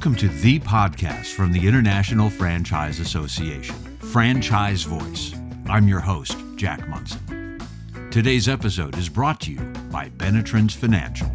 Welcome 0.00 0.16
to 0.16 0.28
the 0.28 0.58
podcast 0.60 1.34
from 1.34 1.52
the 1.52 1.68
International 1.68 2.30
Franchise 2.30 3.00
Association, 3.00 3.74
Franchise 3.98 4.82
Voice. 4.84 5.34
I'm 5.66 5.88
your 5.88 6.00
host, 6.00 6.38
Jack 6.56 6.88
Munson. 6.88 7.60
Today's 8.10 8.48
episode 8.48 8.96
is 8.96 9.10
brought 9.10 9.42
to 9.42 9.52
you 9.52 9.60
by 9.92 10.08
Benetrends 10.08 10.74
Financial. 10.74 11.26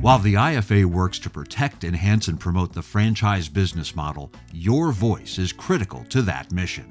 While 0.00 0.20
the 0.20 0.32
IFA 0.32 0.86
works 0.86 1.18
to 1.18 1.28
protect, 1.28 1.84
enhance, 1.84 2.26
and 2.26 2.40
promote 2.40 2.72
the 2.72 2.80
franchise 2.80 3.50
business 3.50 3.94
model, 3.94 4.32
your 4.50 4.92
voice 4.92 5.36
is 5.36 5.52
critical 5.52 6.04
to 6.08 6.22
that 6.22 6.50
mission. 6.50 6.90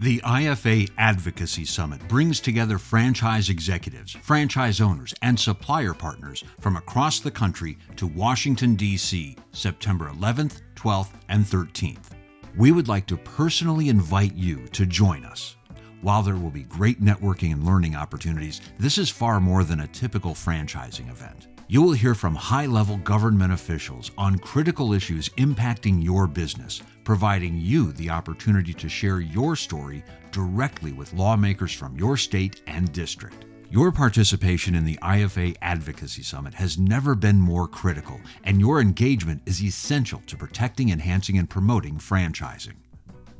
The 0.00 0.18
IFA 0.18 0.90
Advocacy 0.98 1.64
Summit 1.64 2.06
brings 2.08 2.40
together 2.40 2.78
franchise 2.78 3.48
executives, 3.48 4.12
franchise 4.12 4.80
owners, 4.80 5.14
and 5.22 5.38
supplier 5.38 5.94
partners 5.94 6.42
from 6.58 6.76
across 6.76 7.20
the 7.20 7.30
country 7.30 7.78
to 7.94 8.08
Washington, 8.08 8.74
D.C., 8.74 9.36
September 9.52 10.10
11th, 10.10 10.62
12th, 10.74 11.12
and 11.28 11.44
13th. 11.44 12.10
We 12.56 12.72
would 12.72 12.88
like 12.88 13.06
to 13.06 13.16
personally 13.16 13.88
invite 13.88 14.34
you 14.34 14.66
to 14.68 14.84
join 14.84 15.24
us. 15.24 15.54
While 16.02 16.22
there 16.24 16.36
will 16.36 16.50
be 16.50 16.64
great 16.64 17.00
networking 17.00 17.52
and 17.52 17.64
learning 17.64 17.94
opportunities, 17.94 18.60
this 18.78 18.98
is 18.98 19.10
far 19.10 19.40
more 19.40 19.62
than 19.62 19.80
a 19.80 19.88
typical 19.88 20.34
franchising 20.34 21.08
event. 21.08 21.53
You 21.66 21.80
will 21.80 21.92
hear 21.92 22.14
from 22.14 22.34
high 22.34 22.66
level 22.66 22.98
government 22.98 23.50
officials 23.50 24.10
on 24.18 24.38
critical 24.38 24.92
issues 24.92 25.30
impacting 25.30 26.04
your 26.04 26.26
business, 26.26 26.82
providing 27.04 27.58
you 27.58 27.92
the 27.92 28.10
opportunity 28.10 28.74
to 28.74 28.88
share 28.88 29.20
your 29.20 29.56
story 29.56 30.04
directly 30.30 30.92
with 30.92 31.14
lawmakers 31.14 31.72
from 31.72 31.96
your 31.96 32.18
state 32.18 32.60
and 32.66 32.92
district. 32.92 33.46
Your 33.70 33.90
participation 33.90 34.74
in 34.74 34.84
the 34.84 34.98
IFA 34.98 35.56
Advocacy 35.62 36.22
Summit 36.22 36.52
has 36.52 36.76
never 36.76 37.14
been 37.14 37.40
more 37.40 37.66
critical, 37.66 38.20
and 38.44 38.60
your 38.60 38.82
engagement 38.82 39.40
is 39.46 39.64
essential 39.64 40.20
to 40.26 40.36
protecting, 40.36 40.90
enhancing, 40.90 41.38
and 41.38 41.48
promoting 41.48 41.96
franchising. 41.96 42.74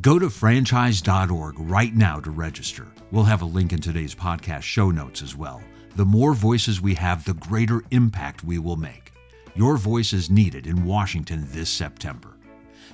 Go 0.00 0.18
to 0.18 0.30
franchise.org 0.30 1.60
right 1.60 1.94
now 1.94 2.20
to 2.20 2.30
register. 2.30 2.86
We'll 3.10 3.24
have 3.24 3.42
a 3.42 3.46
link 3.46 3.74
in 3.74 3.80
today's 3.80 4.14
podcast 4.14 4.62
show 4.62 4.90
notes 4.90 5.20
as 5.20 5.36
well. 5.36 5.62
The 5.96 6.04
more 6.04 6.34
voices 6.34 6.80
we 6.80 6.94
have, 6.94 7.24
the 7.24 7.34
greater 7.34 7.80
impact 7.92 8.42
we 8.42 8.58
will 8.58 8.74
make. 8.74 9.12
Your 9.54 9.76
voice 9.76 10.12
is 10.12 10.28
needed 10.28 10.66
in 10.66 10.84
Washington 10.84 11.46
this 11.50 11.70
September. 11.70 12.36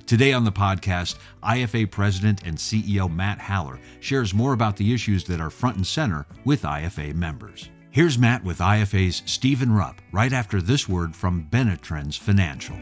Today 0.05 0.35
on 0.35 0.45
the 0.45 0.53
podcast, 0.53 1.17
IFA 1.43 1.91
President 1.91 2.43
and 2.45 2.59
CEO 2.59 3.11
Matt 3.11 3.39
Haller 3.39 3.81
shares 4.01 4.35
more 4.35 4.53
about 4.53 4.77
the 4.77 4.93
issues 4.93 5.25
that 5.25 5.41
are 5.41 5.49
front 5.49 5.77
and 5.77 5.87
center 5.87 6.27
with 6.45 6.65
IFA 6.65 7.15
members. 7.15 7.71
Here's 7.91 8.19
Matt 8.19 8.45
with 8.45 8.59
IFA's 8.59 9.23
Stephen 9.25 9.73
Rupp 9.73 10.03
right 10.13 10.35
after 10.35 10.61
this 10.61 10.87
word 10.87 11.17
from 11.17 11.49
Benetrends 11.51 12.19
Financial. 12.19 12.77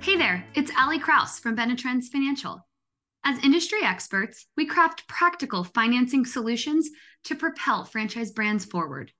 Hey 0.00 0.16
there, 0.18 0.44
it's 0.54 0.70
Ali 0.78 0.98
Kraus 0.98 1.38
from 1.38 1.56
Benetrends 1.56 2.08
Financial. 2.08 2.62
As 3.26 3.42
industry 3.42 3.78
experts, 3.82 4.46
we 4.54 4.66
craft 4.66 5.08
practical 5.08 5.64
financing 5.64 6.26
solutions 6.26 6.90
to 7.24 7.34
propel 7.34 7.86
franchise 7.86 8.30
brands 8.30 8.66
forward. 8.66 9.12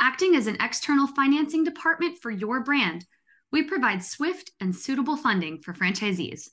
Acting 0.00 0.34
as 0.34 0.46
an 0.46 0.56
external 0.62 1.06
financing 1.06 1.62
department 1.62 2.16
for 2.22 2.30
your 2.30 2.64
brand, 2.64 3.04
we 3.52 3.62
provide 3.62 4.02
swift 4.02 4.50
and 4.60 4.74
suitable 4.74 5.18
funding 5.18 5.60
for 5.60 5.74
franchisees. 5.74 6.48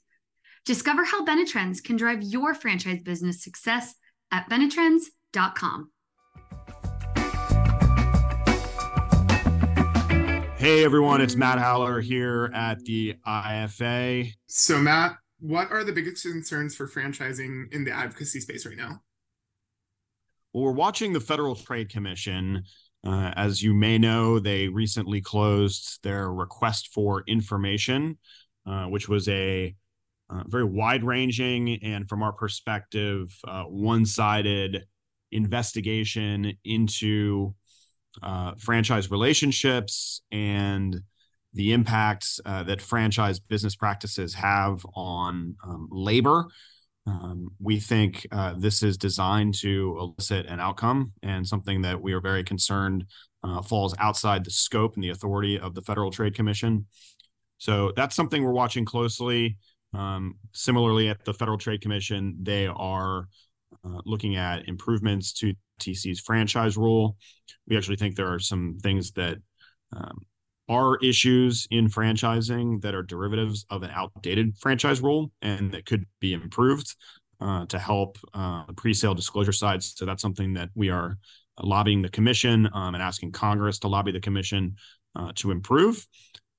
Discover 0.66 1.06
how 1.06 1.24
Benetrends 1.24 1.82
can 1.82 1.96
drive 1.96 2.22
your 2.22 2.54
franchise 2.54 3.02
business 3.02 3.42
success 3.42 3.96
at 4.30 4.50
Benetrends.com. 4.50 5.92
Hey 10.58 10.84
everyone, 10.84 11.22
it's 11.22 11.38
Matt 11.38 11.60
Haller 11.60 12.02
here 12.02 12.52
at 12.54 12.80
the 12.84 13.16
IFA. 13.26 14.34
So, 14.48 14.80
Matt, 14.80 15.16
what 15.48 15.72
are 15.72 15.84
the 15.84 15.92
biggest 15.92 16.24
concerns 16.24 16.76
for 16.76 16.88
franchising 16.88 17.72
in 17.72 17.84
the 17.84 17.92
advocacy 17.92 18.40
space 18.40 18.66
right 18.66 18.78
now? 18.78 19.02
Well, 20.54 20.64
we're 20.64 20.72
watching 20.72 21.14
the 21.14 21.20
Federal 21.20 21.56
Trade 21.56 21.90
Commission. 21.90 22.64
Uh, 23.06 23.32
as 23.36 23.62
you 23.62 23.74
may 23.74 24.00
know, 24.00 24.40
they 24.40 24.68
recently 24.68 25.22
closed 25.22 26.00
their 26.02 26.32
request 26.34 26.90
for 26.92 27.24
information, 27.28 28.18
uh, 28.66 28.86
which 28.86 29.08
was 29.08 29.28
a 29.30 29.76
uh, 30.32 30.44
very 30.48 30.64
wide 30.64 31.04
ranging 31.04 31.78
and, 31.84 32.10
from 32.10 32.24
our 32.24 32.34
perspective, 32.34 33.38
uh, 33.48 33.64
one 33.64 34.06
sided 34.06 34.86
investigation 35.32 36.54
into 36.64 37.54
uh, 38.24 38.54
franchise 38.58 39.12
relationships 39.12 40.24
and 40.32 41.02
the 41.56 41.72
impacts 41.72 42.40
uh, 42.46 42.64
that 42.64 42.82
franchise 42.82 43.40
business 43.40 43.76
practices 43.76 44.34
have 44.36 44.86
on 44.94 45.56
um, 45.64 45.88
labor. 45.90 46.46
Um, 47.08 47.50
we 47.60 47.80
think 47.80 48.28
uh, 48.32 48.56
this 48.58 48.84
is 48.84 48.98
designed 48.98 49.54
to 49.56 49.96
elicit 50.00 50.48
an 50.48 50.60
outcome 50.60 51.14
and 51.24 51.48
something 51.48 51.82
that 51.84 52.02
we 52.02 52.14
are 52.14 52.20
very 52.20 52.44
concerned 52.44 53.06
uh, 53.44 53.62
falls 53.62 53.96
outside 54.00 54.44
the 54.44 54.52
scope 54.52 54.96
and 54.96 55.04
the 55.04 55.12
authority 55.12 55.58
of 55.60 55.76
the 55.76 55.82
Federal 55.82 56.12
Trade 56.12 56.36
Commission. 56.36 56.88
So 57.58 57.94
that's 57.96 58.16
something 58.16 58.44
we're 58.44 58.52
watching 58.52 58.86
closely. 58.86 59.58
Um, 59.94 60.36
similarly, 60.52 61.08
at 61.08 61.24
the 61.24 61.34
Federal 61.34 61.58
Trade 61.58 61.82
Commission, 61.82 62.36
they 62.42 62.68
are 62.68 63.30
uh, 63.86 64.02
looking 64.04 64.36
at 64.36 64.68
improvements 64.68 65.32
to 65.34 65.54
TC's 65.80 66.20
franchise 66.20 66.76
rule. 66.76 67.16
We 67.68 67.78
actually 67.78 67.98
think 67.98 68.16
there 68.16 68.34
are 68.34 68.40
some 68.40 68.78
things 68.82 69.12
that 69.12 69.38
um, 69.96 70.26
are 70.68 70.98
issues 70.98 71.68
in 71.70 71.88
franchising 71.88 72.82
that 72.82 72.96
are 72.96 73.04
derivatives 73.04 73.66
of 73.70 73.84
an 73.84 73.92
outdated 73.94 74.58
franchise 74.58 75.02
rule 75.02 75.32
and 75.42 75.72
that 75.72 75.86
could 75.86 76.06
be 76.20 76.34
improved 76.34 76.96
uh, 77.40 77.66
to 77.68 77.78
help 77.78 78.18
uh, 78.34 78.66
the 78.66 78.74
pre-sale 78.74 79.14
disclosure 79.14 79.52
side. 79.52 79.84
So 79.84 80.06
that's 80.06 80.22
something 80.22 80.54
that 80.54 80.70
we 80.74 80.90
are 80.90 81.18
lobbying 81.62 82.02
the 82.02 82.10
commission 82.10 82.68
um, 82.74 82.96
and 82.96 83.04
asking 83.04 83.32
Congress 83.32 83.80
to 83.80 83.88
lobby 83.88 84.12
the 84.12 84.20
commission 84.20 84.76
uh, 85.16 85.32
to 85.36 85.52
improve. 85.52 86.06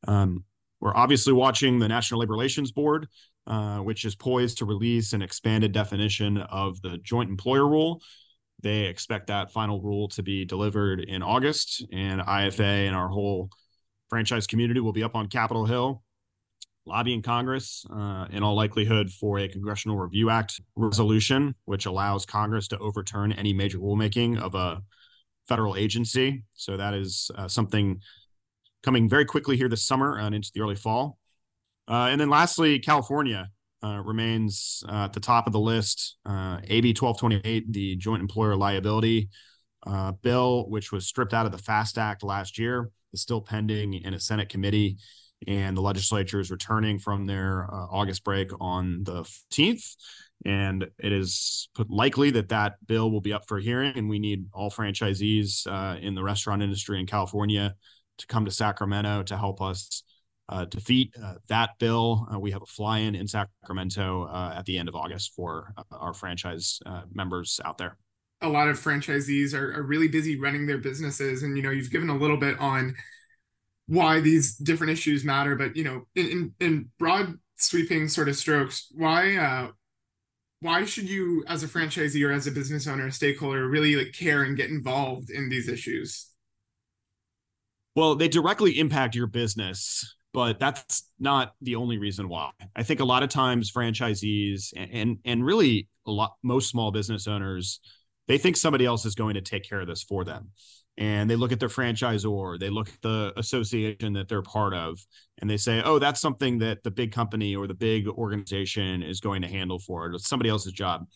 Um, 0.06 0.44
we're 0.81 0.97
obviously 0.97 1.33
watching 1.33 1.78
the 1.78 1.88
National 1.88 2.21
Labor 2.21 2.33
Relations 2.33 2.71
Board, 2.71 3.09
uh, 3.47 3.78
which 3.78 4.05
is 4.05 4.15
poised 4.15 4.59
to 4.59 4.65
release 4.65 5.12
an 5.12 5.23
expanded 5.23 5.73
definition 5.73 6.38
of 6.38 6.81
the 6.83 6.99
joint 6.99 7.31
employer 7.31 7.67
rule. 7.67 8.03
They 8.62 8.84
expect 8.84 9.27
that 9.28 9.53
final 9.53 9.81
rule 9.81 10.09
to 10.09 10.23
be 10.23 10.44
delivered 10.44 11.00
in 11.00 11.23
August, 11.23 11.84
and 11.93 12.21
IFA 12.21 12.87
and 12.87 12.97
our 12.97 13.09
whole 13.09 13.50
franchise 14.09 14.47
community 14.47 14.81
will 14.81 14.93
be 14.93 15.03
up 15.03 15.15
on 15.15 15.28
Capitol 15.28 15.67
Hill 15.67 16.03
lobbying 16.87 17.21
Congress 17.21 17.84
uh, 17.91 18.27
in 18.31 18.43
all 18.43 18.55
likelihood 18.55 19.11
for 19.11 19.39
a 19.39 19.49
Congressional 19.49 19.99
Review 19.99 20.31
Act 20.31 20.61
resolution, 20.77 21.55
which 21.65 21.87
allows 21.87 22.25
Congress 22.25 22.69
to 22.69 22.78
overturn 22.78 23.33
any 23.33 23.53
major 23.53 23.78
rulemaking 23.78 24.41
of 24.41 24.55
a 24.55 24.83
federal 25.49 25.77
agency. 25.77 26.44
So 26.55 26.77
that 26.77 26.94
is 26.94 27.31
uh, 27.37 27.49
something 27.49 28.00
coming 28.83 29.09
very 29.09 29.25
quickly 29.25 29.56
here 29.56 29.69
this 29.69 29.84
summer 29.84 30.17
and 30.17 30.34
into 30.34 30.50
the 30.55 30.61
early 30.61 30.77
fall. 30.77 31.19
Uh, 31.88 32.09
and 32.11 32.21
then 32.21 32.31
lastly, 32.31 32.78
California 32.78 33.49
uh, 33.83 34.00
remains 34.05 34.83
uh, 34.88 35.05
at 35.05 35.12
the 35.12 35.21
top 35.21 35.47
of 35.47 35.53
the 35.53 35.61
list. 35.61 36.17
Uh, 36.25 36.59
AB 36.65 36.88
1228, 36.91 37.73
the 37.73 37.97
joint 37.97 38.21
employer 38.21 38.56
liability 38.56 39.29
bill, 40.23 40.69
which 40.69 40.91
was 40.91 41.06
stripped 41.06 41.32
out 41.32 41.47
of 41.47 41.52
the 41.52 41.59
FAST 41.59 41.97
Act 41.97 42.25
last 42.25 42.59
year 42.59 42.91
is 43.16 43.22
still 43.22 43.40
pending 43.40 43.94
in 43.94 44.14
a 44.14 44.20
Senate 44.20 44.48
committee, 44.50 44.98
and 45.48 45.76
the 45.76 45.80
legislature 45.80 46.38
is 46.38 46.50
returning 46.50 46.98
from 46.98 47.26
their 47.26 47.64
uh, 47.72 47.86
August 47.90 48.22
break 48.24 48.50
on 48.60 49.02
the 49.04 49.22
15th. 49.52 49.96
And 50.44 50.86
it 50.98 51.12
is 51.12 51.68
likely 51.88 52.30
that 52.32 52.50
that 52.50 52.74
bill 52.86 53.10
will 53.10 53.22
be 53.22 53.32
up 53.32 53.48
for 53.48 53.58
hearing, 53.58 53.96
and 53.96 54.08
we 54.08 54.18
need 54.18 54.46
all 54.52 54.70
franchisees 54.70 55.66
uh, 55.66 55.98
in 55.98 56.14
the 56.14 56.22
restaurant 56.22 56.62
industry 56.62 57.00
in 57.00 57.06
California 57.06 57.74
to 58.18 58.26
come 58.26 58.44
to 58.44 58.50
Sacramento 58.50 59.22
to 59.24 59.36
help 59.36 59.62
us 59.62 60.02
uh, 60.48 60.66
defeat 60.66 61.14
uh, 61.22 61.34
that 61.48 61.70
bill. 61.78 62.28
Uh, 62.32 62.38
we 62.38 62.50
have 62.50 62.62
a 62.62 62.66
fly-in 62.66 63.14
in 63.14 63.26
Sacramento 63.26 64.24
uh, 64.24 64.54
at 64.56 64.64
the 64.66 64.78
end 64.78 64.88
of 64.88 64.94
August 64.94 65.34
for 65.34 65.72
uh, 65.76 65.82
our 65.90 66.12
franchise 66.12 66.80
uh, 66.86 67.02
members 67.12 67.60
out 67.64 67.78
there 67.78 67.96
a 68.41 68.49
lot 68.49 68.69
of 68.69 68.79
franchisees 68.79 69.55
are, 69.55 69.73
are 69.75 69.83
really 69.83 70.09
busy 70.09 70.38
running 70.38 70.67
their 70.67 70.79
businesses 70.79 71.43
and 71.43 71.56
you 71.56 71.62
know 71.62 71.71
you've 71.71 71.91
given 71.91 72.11
a 72.11 72.17
little 72.17 72.37
bit 72.37 72.59
on 72.59 72.94
why 73.87 74.21
these 74.21 74.56
different 74.56 74.93
issues 74.93 75.25
matter 75.25 75.56
but 75.56 75.77
you 75.77 75.85
know 75.85 76.06
in, 76.15 76.27
in, 76.27 76.55
in 76.61 76.88
broad 76.99 77.35
sweeping 77.56 78.09
sort 78.09 78.29
of 78.29 78.37
strokes 78.37 78.88
why 78.93 79.37
uh 79.37 79.69
why 80.61 80.85
should 80.85 81.09
you 81.09 81.44
as 81.47 81.62
a 81.62 81.69
franchisee 81.69 82.27
or 82.27 82.33
as 82.33 82.47
a 82.47 82.50
business 82.50 82.87
owner 82.87 83.06
a 83.06 83.12
stakeholder 83.12 83.69
really 83.69 83.97
like 83.97 84.12
care 84.12 84.43
and 84.43 84.56
get 84.56 84.71
involved 84.71 85.31
in 85.31 85.49
these 85.49 85.69
issues 85.69 86.29
well 87.94 88.15
they 88.15 88.29
directly 88.29 88.79
impact 88.79 89.15
your 89.15 89.27
business 89.27 90.17
but 90.37 90.61
that's 90.61 91.09
not 91.19 91.55
the 91.62 91.77
only 91.77 91.97
reason 91.97 92.29
why. 92.29 92.50
I 92.77 92.83
think 92.83 93.00
a 93.00 93.06
lot 93.06 93.23
of 93.23 93.31
times 93.31 93.73
franchisees 93.73 94.75
and 94.77 94.91
and, 94.93 95.19
and 95.25 95.47
really 95.47 95.88
a 96.06 96.11
lot 96.11 96.35
most 96.43 96.69
small 96.69 96.91
business 96.93 97.27
owners 97.27 97.81
they 98.28 98.38
think 98.38 98.56
somebody 98.56 98.84
else 98.84 99.05
is 99.05 99.14
going 99.14 99.34
to 99.34 99.40
take 99.40 99.69
care 99.69 99.81
of 99.81 99.87
this 99.87 100.02
for 100.02 100.25
them 100.25 100.50
and 100.99 101.28
they 101.28 101.37
look 101.37 101.52
at 101.52 101.61
their 101.61 101.69
franchisor, 101.69 102.58
they 102.58 102.70
look 102.70 102.88
at 102.88 103.02
the 103.02 103.32
association 103.37 104.14
that 104.14 104.28
they're 104.28 104.43
part 104.43 104.73
of, 104.73 104.99
and 105.38 105.50
they 105.50 105.56
say, 105.56 105.82
"Oh, 105.84 105.99
that's 105.99 106.20
something 106.20 106.58
that 106.58 106.82
the 106.84 106.90
big 106.90 107.12
company 107.12 107.55
or 107.55 107.67
the 107.67 107.75
big 107.75 108.08
organization 108.08 109.02
is 109.02 109.20
going 109.20 109.43
to 109.43 109.49
handle 109.49 109.78
for 109.78 110.06
it. 110.06 110.14
It's 110.14 110.28
somebody 110.28 110.49
else's 110.49 110.73
job." 110.73 111.06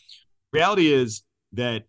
Reality 0.53 0.93
is 0.93 1.23
that 1.53 1.85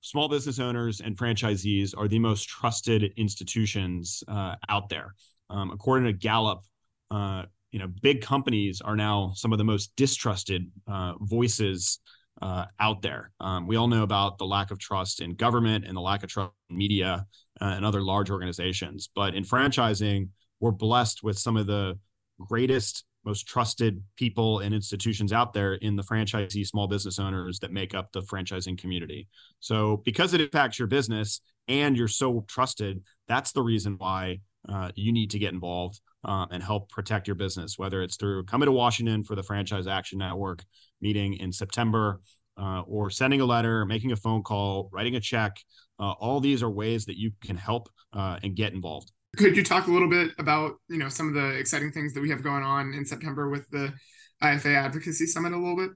small 0.00 0.28
business 0.28 0.58
owners 0.58 1.00
and 1.00 1.16
franchisees 1.16 1.94
are 1.96 2.08
the 2.08 2.18
most 2.18 2.48
trusted 2.48 3.12
institutions 3.16 4.24
uh, 4.26 4.56
out 4.68 4.88
there. 4.88 5.14
Um, 5.50 5.70
according 5.70 6.06
to 6.06 6.12
Gallup, 6.12 6.62
uh, 7.10 7.44
you 7.70 7.78
know, 7.78 7.88
big 8.02 8.22
companies 8.22 8.80
are 8.80 8.96
now 8.96 9.32
some 9.34 9.52
of 9.52 9.58
the 9.58 9.64
most 9.64 9.94
distrusted 9.96 10.70
uh, 10.86 11.14
voices 11.20 12.00
uh, 12.40 12.66
out 12.80 13.02
there. 13.02 13.30
Um, 13.40 13.66
we 13.66 13.76
all 13.76 13.88
know 13.88 14.02
about 14.02 14.38
the 14.38 14.46
lack 14.46 14.70
of 14.70 14.78
trust 14.78 15.20
in 15.20 15.34
government 15.34 15.84
and 15.84 15.96
the 15.96 16.00
lack 16.00 16.22
of 16.22 16.30
trust 16.30 16.52
in 16.70 16.76
media 16.76 17.26
uh, 17.60 17.64
and 17.64 17.84
other 17.84 18.02
large 18.02 18.30
organizations. 18.30 19.08
But 19.14 19.34
in 19.34 19.44
franchising, 19.44 20.28
we're 20.60 20.72
blessed 20.72 21.22
with 21.22 21.38
some 21.38 21.56
of 21.56 21.66
the 21.66 21.98
greatest, 22.48 23.04
most 23.24 23.46
trusted 23.46 24.02
people 24.16 24.60
and 24.60 24.74
institutions 24.74 25.32
out 25.32 25.52
there 25.52 25.74
in 25.74 25.96
the 25.96 26.02
franchisee 26.02 26.66
small 26.66 26.86
business 26.86 27.18
owners 27.18 27.58
that 27.60 27.72
make 27.72 27.94
up 27.94 28.12
the 28.12 28.22
franchising 28.22 28.78
community. 28.78 29.28
So, 29.60 30.02
because 30.04 30.34
it 30.34 30.40
impacts 30.40 30.78
your 30.78 30.88
business 30.88 31.40
and 31.66 31.96
you're 31.96 32.08
so 32.08 32.44
trusted, 32.48 33.02
that's 33.26 33.52
the 33.52 33.62
reason 33.62 33.96
why 33.98 34.40
uh, 34.68 34.90
you 34.94 35.12
need 35.12 35.30
to 35.30 35.38
get 35.38 35.52
involved 35.52 36.00
uh, 36.24 36.46
and 36.50 36.62
help 36.62 36.90
protect 36.90 37.26
your 37.26 37.36
business, 37.36 37.78
whether 37.78 38.02
it's 38.02 38.16
through 38.16 38.44
coming 38.44 38.66
to 38.66 38.72
Washington 38.72 39.24
for 39.24 39.34
the 39.34 39.42
Franchise 39.42 39.86
Action 39.86 40.18
Network 40.18 40.64
meeting 41.00 41.34
in 41.34 41.52
September, 41.52 42.20
uh, 42.56 42.82
or 42.82 43.10
sending 43.10 43.40
a 43.40 43.44
letter, 43.44 43.86
making 43.86 44.12
a 44.12 44.16
phone 44.16 44.42
call, 44.42 44.90
writing 44.92 45.16
a 45.16 45.20
check. 45.20 45.56
Uh, 46.00 46.12
all 46.12 46.40
these 46.40 46.62
are 46.62 46.70
ways 46.70 47.06
that 47.06 47.16
you 47.16 47.30
can 47.40 47.56
help 47.56 47.88
uh, 48.12 48.38
and 48.42 48.56
get 48.56 48.72
involved. 48.72 49.12
Could 49.36 49.56
you 49.56 49.62
talk 49.62 49.86
a 49.86 49.90
little 49.90 50.08
bit 50.08 50.32
about 50.38 50.76
you 50.88 50.98
know 50.98 51.08
some 51.08 51.28
of 51.28 51.34
the 51.34 51.50
exciting 51.58 51.92
things 51.92 52.14
that 52.14 52.20
we 52.20 52.30
have 52.30 52.42
going 52.42 52.62
on 52.62 52.94
in 52.94 53.04
September 53.04 53.48
with 53.48 53.68
the 53.70 53.92
IFA 54.42 54.74
Advocacy 54.74 55.26
Summit 55.26 55.52
a 55.52 55.58
little 55.58 55.76
bit? 55.76 55.90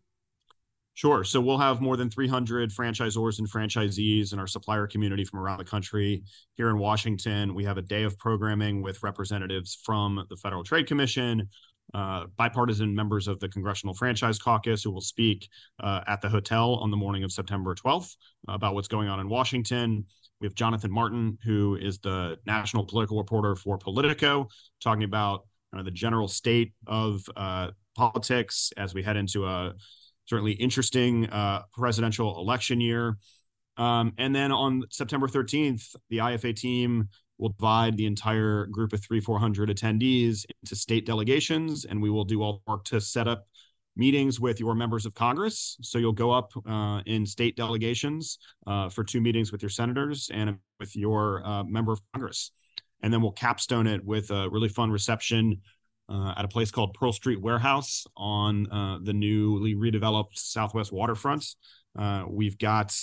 Sure. 0.94 1.24
So 1.24 1.40
we'll 1.40 1.58
have 1.58 1.80
more 1.80 1.96
than 1.96 2.10
300 2.10 2.70
franchisors 2.70 3.38
and 3.38 3.50
franchisees 3.50 4.32
in 4.32 4.38
our 4.38 4.46
supplier 4.46 4.86
community 4.86 5.24
from 5.24 5.40
around 5.40 5.58
the 5.58 5.64
country. 5.64 6.22
Here 6.54 6.68
in 6.68 6.78
Washington, 6.78 7.54
we 7.54 7.64
have 7.64 7.78
a 7.78 7.82
day 7.82 8.02
of 8.02 8.18
programming 8.18 8.82
with 8.82 9.02
representatives 9.02 9.78
from 9.82 10.26
the 10.28 10.36
Federal 10.36 10.62
Trade 10.62 10.86
Commission, 10.86 11.48
uh, 11.94 12.24
bipartisan 12.36 12.94
members 12.94 13.26
of 13.26 13.40
the 13.40 13.48
Congressional 13.48 13.94
Franchise 13.94 14.38
Caucus 14.38 14.82
who 14.82 14.90
will 14.90 15.00
speak 15.00 15.48
uh, 15.80 16.02
at 16.06 16.20
the 16.20 16.28
hotel 16.28 16.74
on 16.74 16.90
the 16.90 16.96
morning 16.96 17.24
of 17.24 17.32
September 17.32 17.74
12th 17.74 18.14
about 18.48 18.74
what's 18.74 18.88
going 18.88 19.08
on 19.08 19.18
in 19.18 19.30
Washington. 19.30 20.04
We 20.42 20.46
have 20.46 20.54
Jonathan 20.54 20.90
Martin, 20.90 21.38
who 21.42 21.76
is 21.76 22.00
the 22.00 22.36
national 22.44 22.84
political 22.84 23.16
reporter 23.16 23.56
for 23.56 23.78
Politico, 23.78 24.48
talking 24.82 25.04
about 25.04 25.46
uh, 25.74 25.82
the 25.82 25.90
general 25.90 26.28
state 26.28 26.72
of 26.86 27.24
uh, 27.34 27.70
politics 27.94 28.72
as 28.76 28.92
we 28.92 29.02
head 29.02 29.16
into 29.16 29.46
a 29.46 29.74
certainly 30.26 30.52
interesting 30.52 31.28
uh, 31.30 31.62
presidential 31.74 32.38
election 32.38 32.80
year. 32.80 33.16
Um, 33.76 34.12
and 34.18 34.34
then 34.34 34.52
on 34.52 34.84
September 34.90 35.26
13th, 35.26 35.96
the 36.10 36.18
IFA 36.18 36.54
team 36.54 37.08
will 37.38 37.50
divide 37.50 37.96
the 37.96 38.06
entire 38.06 38.66
group 38.66 38.92
of 38.92 39.02
three, 39.02 39.20
400 39.20 39.68
attendees 39.68 40.44
into 40.62 40.76
state 40.76 41.06
delegations, 41.06 41.84
and 41.84 42.00
we 42.00 42.10
will 42.10 42.24
do 42.24 42.42
all 42.42 42.62
work 42.66 42.84
to 42.84 43.00
set 43.00 43.26
up 43.26 43.46
meetings 43.96 44.40
with 44.40 44.60
your 44.60 44.74
members 44.74 45.04
of 45.04 45.14
Congress. 45.14 45.76
So 45.82 45.98
you'll 45.98 46.12
go 46.12 46.30
up 46.30 46.52
uh, 46.66 47.02
in 47.06 47.26
state 47.26 47.56
delegations 47.56 48.38
uh, 48.66 48.88
for 48.88 49.04
two 49.04 49.20
meetings 49.20 49.52
with 49.52 49.62
your 49.62 49.70
senators 49.70 50.30
and 50.32 50.58
with 50.80 50.96
your 50.96 51.44
uh, 51.44 51.64
member 51.64 51.92
of 51.92 52.00
Congress. 52.12 52.52
And 53.02 53.12
then 53.12 53.20
we'll 53.20 53.32
capstone 53.32 53.86
it 53.86 54.04
with 54.04 54.30
a 54.30 54.48
really 54.48 54.68
fun 54.68 54.90
reception 54.90 55.60
uh, 56.12 56.34
at 56.36 56.44
a 56.44 56.48
place 56.48 56.70
called 56.70 56.94
Pearl 56.94 57.12
Street 57.12 57.40
Warehouse 57.40 58.06
on 58.16 58.70
uh, 58.70 58.98
the 59.02 59.12
newly 59.12 59.74
redeveloped 59.74 60.34
Southwest 60.34 60.92
waterfront. 60.92 61.46
Uh, 61.98 62.24
we've 62.28 62.58
got 62.58 62.94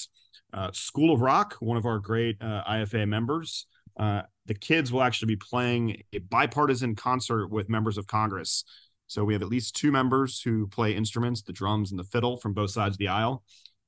School 0.74 1.14
of 1.14 1.22
Rock, 1.22 1.56
one 1.60 1.78
of 1.78 1.86
our 1.86 2.00
great 2.00 2.40
IFA 2.40 3.08
members. 3.08 3.66
Uh, 4.00 4.22
the 4.46 4.54
kids 4.54 4.92
will 4.92 5.04
actually 5.04 5.28
be 5.28 5.36
playing 5.36 6.02
a 6.14 6.20
bipartisan 6.20 6.96
concert 6.96 7.50
with 7.50 7.70
members 7.70 7.98
of 7.98 8.08
Congress. 8.08 8.64
So 9.08 9.24
we 9.24 9.34
have 9.34 9.42
at 9.42 9.50
least 9.50 9.76
two 9.76 9.92
members 9.92 10.42
who 10.42 10.68
play 10.68 10.96
instruments, 10.96 11.42
the 11.42 11.52
drums 11.52 11.92
and 11.92 12.00
the 12.00 12.04
fiddle 12.06 12.38
from 12.38 12.54
both 12.54 12.72
sides 12.72 12.94
of 12.94 13.00
the 13.00 13.10
aisle, 13.10 13.44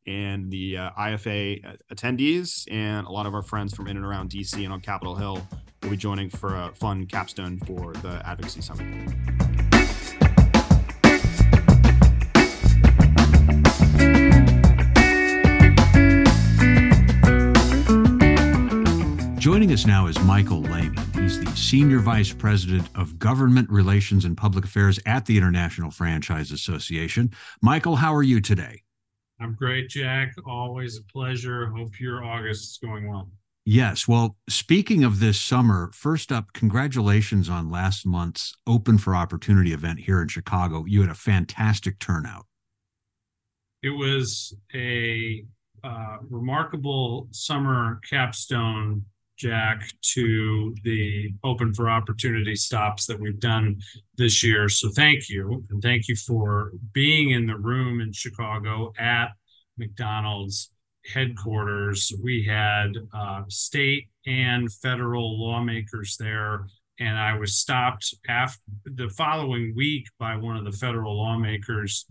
and 0.07 0.51
the 0.51 0.77
uh, 0.77 0.89
IFA 0.91 1.77
attendees 1.93 2.65
and 2.71 3.05
a 3.07 3.11
lot 3.11 3.25
of 3.25 3.33
our 3.33 3.41
friends 3.43 3.73
from 3.73 3.87
in 3.87 3.97
and 3.97 4.05
around 4.05 4.31
DC 4.31 4.63
and 4.63 4.73
on 4.73 4.81
Capitol 4.81 5.15
Hill 5.15 5.45
will 5.83 5.89
be 5.89 5.97
joining 5.97 6.29
for 6.29 6.55
a 6.55 6.71
fun 6.75 7.05
capstone 7.05 7.59
for 7.59 7.93
the 7.93 8.21
Advocacy 8.25 8.61
Summit. 8.61 8.87
Joining 19.41 19.71
us 19.71 19.87
now 19.87 20.05
is 20.05 20.19
Michael 20.21 20.61
Layman. 20.61 20.95
He's 21.15 21.43
the 21.43 21.51
Senior 21.55 21.97
Vice 21.97 22.31
President 22.31 22.87
of 22.93 23.17
Government 23.17 23.67
Relations 23.71 24.23
and 24.23 24.37
Public 24.37 24.65
Affairs 24.65 24.99
at 25.07 25.25
the 25.25 25.35
International 25.35 25.89
Franchise 25.89 26.51
Association. 26.51 27.31
Michael, 27.59 27.95
how 27.95 28.13
are 28.13 28.21
you 28.21 28.39
today? 28.39 28.83
I'm 29.41 29.55
great, 29.55 29.89
Jack. 29.89 30.33
Always 30.45 30.97
a 30.97 31.03
pleasure. 31.11 31.67
Hope 31.67 31.99
your 31.99 32.23
August 32.23 32.63
is 32.63 32.79
going 32.81 33.09
well. 33.09 33.29
Yes. 33.65 34.07
Well, 34.07 34.37
speaking 34.49 35.03
of 35.03 35.19
this 35.19 35.39
summer, 35.39 35.91
first 35.93 36.31
up, 36.31 36.53
congratulations 36.53 37.49
on 37.49 37.69
last 37.69 38.05
month's 38.05 38.55
Open 38.65 38.97
for 38.97 39.15
Opportunity 39.15 39.71
event 39.71 39.99
here 39.99 40.21
in 40.21 40.27
Chicago. 40.27 40.83
You 40.87 41.01
had 41.01 41.09
a 41.11 41.15
fantastic 41.15 41.99
turnout. 41.99 42.45
It 43.83 43.91
was 43.91 44.55
a 44.73 45.43
uh, 45.83 46.17
remarkable 46.29 47.27
summer 47.31 47.99
capstone 48.07 49.05
Jack, 49.41 49.89
to 50.13 50.75
the 50.83 51.33
open 51.43 51.73
for 51.73 51.89
opportunity 51.89 52.55
stops 52.55 53.07
that 53.07 53.19
we've 53.19 53.39
done 53.39 53.81
this 54.17 54.43
year. 54.43 54.69
So 54.69 54.89
thank 54.89 55.29
you. 55.29 55.65
And 55.71 55.81
thank 55.81 56.07
you 56.07 56.15
for 56.15 56.73
being 56.93 57.31
in 57.31 57.47
the 57.47 57.57
room 57.57 58.01
in 58.01 58.13
Chicago 58.13 58.93
at 58.99 59.29
McDonald's 59.79 60.69
headquarters. 61.11 62.13
We 62.23 62.45
had 62.45 62.91
uh, 63.11 63.41
state 63.47 64.09
and 64.27 64.71
federal 64.71 65.41
lawmakers 65.41 66.17
there. 66.19 66.67
And 66.99 67.17
I 67.17 67.35
was 67.39 67.55
stopped 67.55 68.13
after 68.29 68.61
the 68.85 69.09
following 69.09 69.73
week 69.75 70.05
by 70.19 70.35
one 70.35 70.55
of 70.55 70.65
the 70.65 70.77
federal 70.77 71.17
lawmakers 71.17 72.05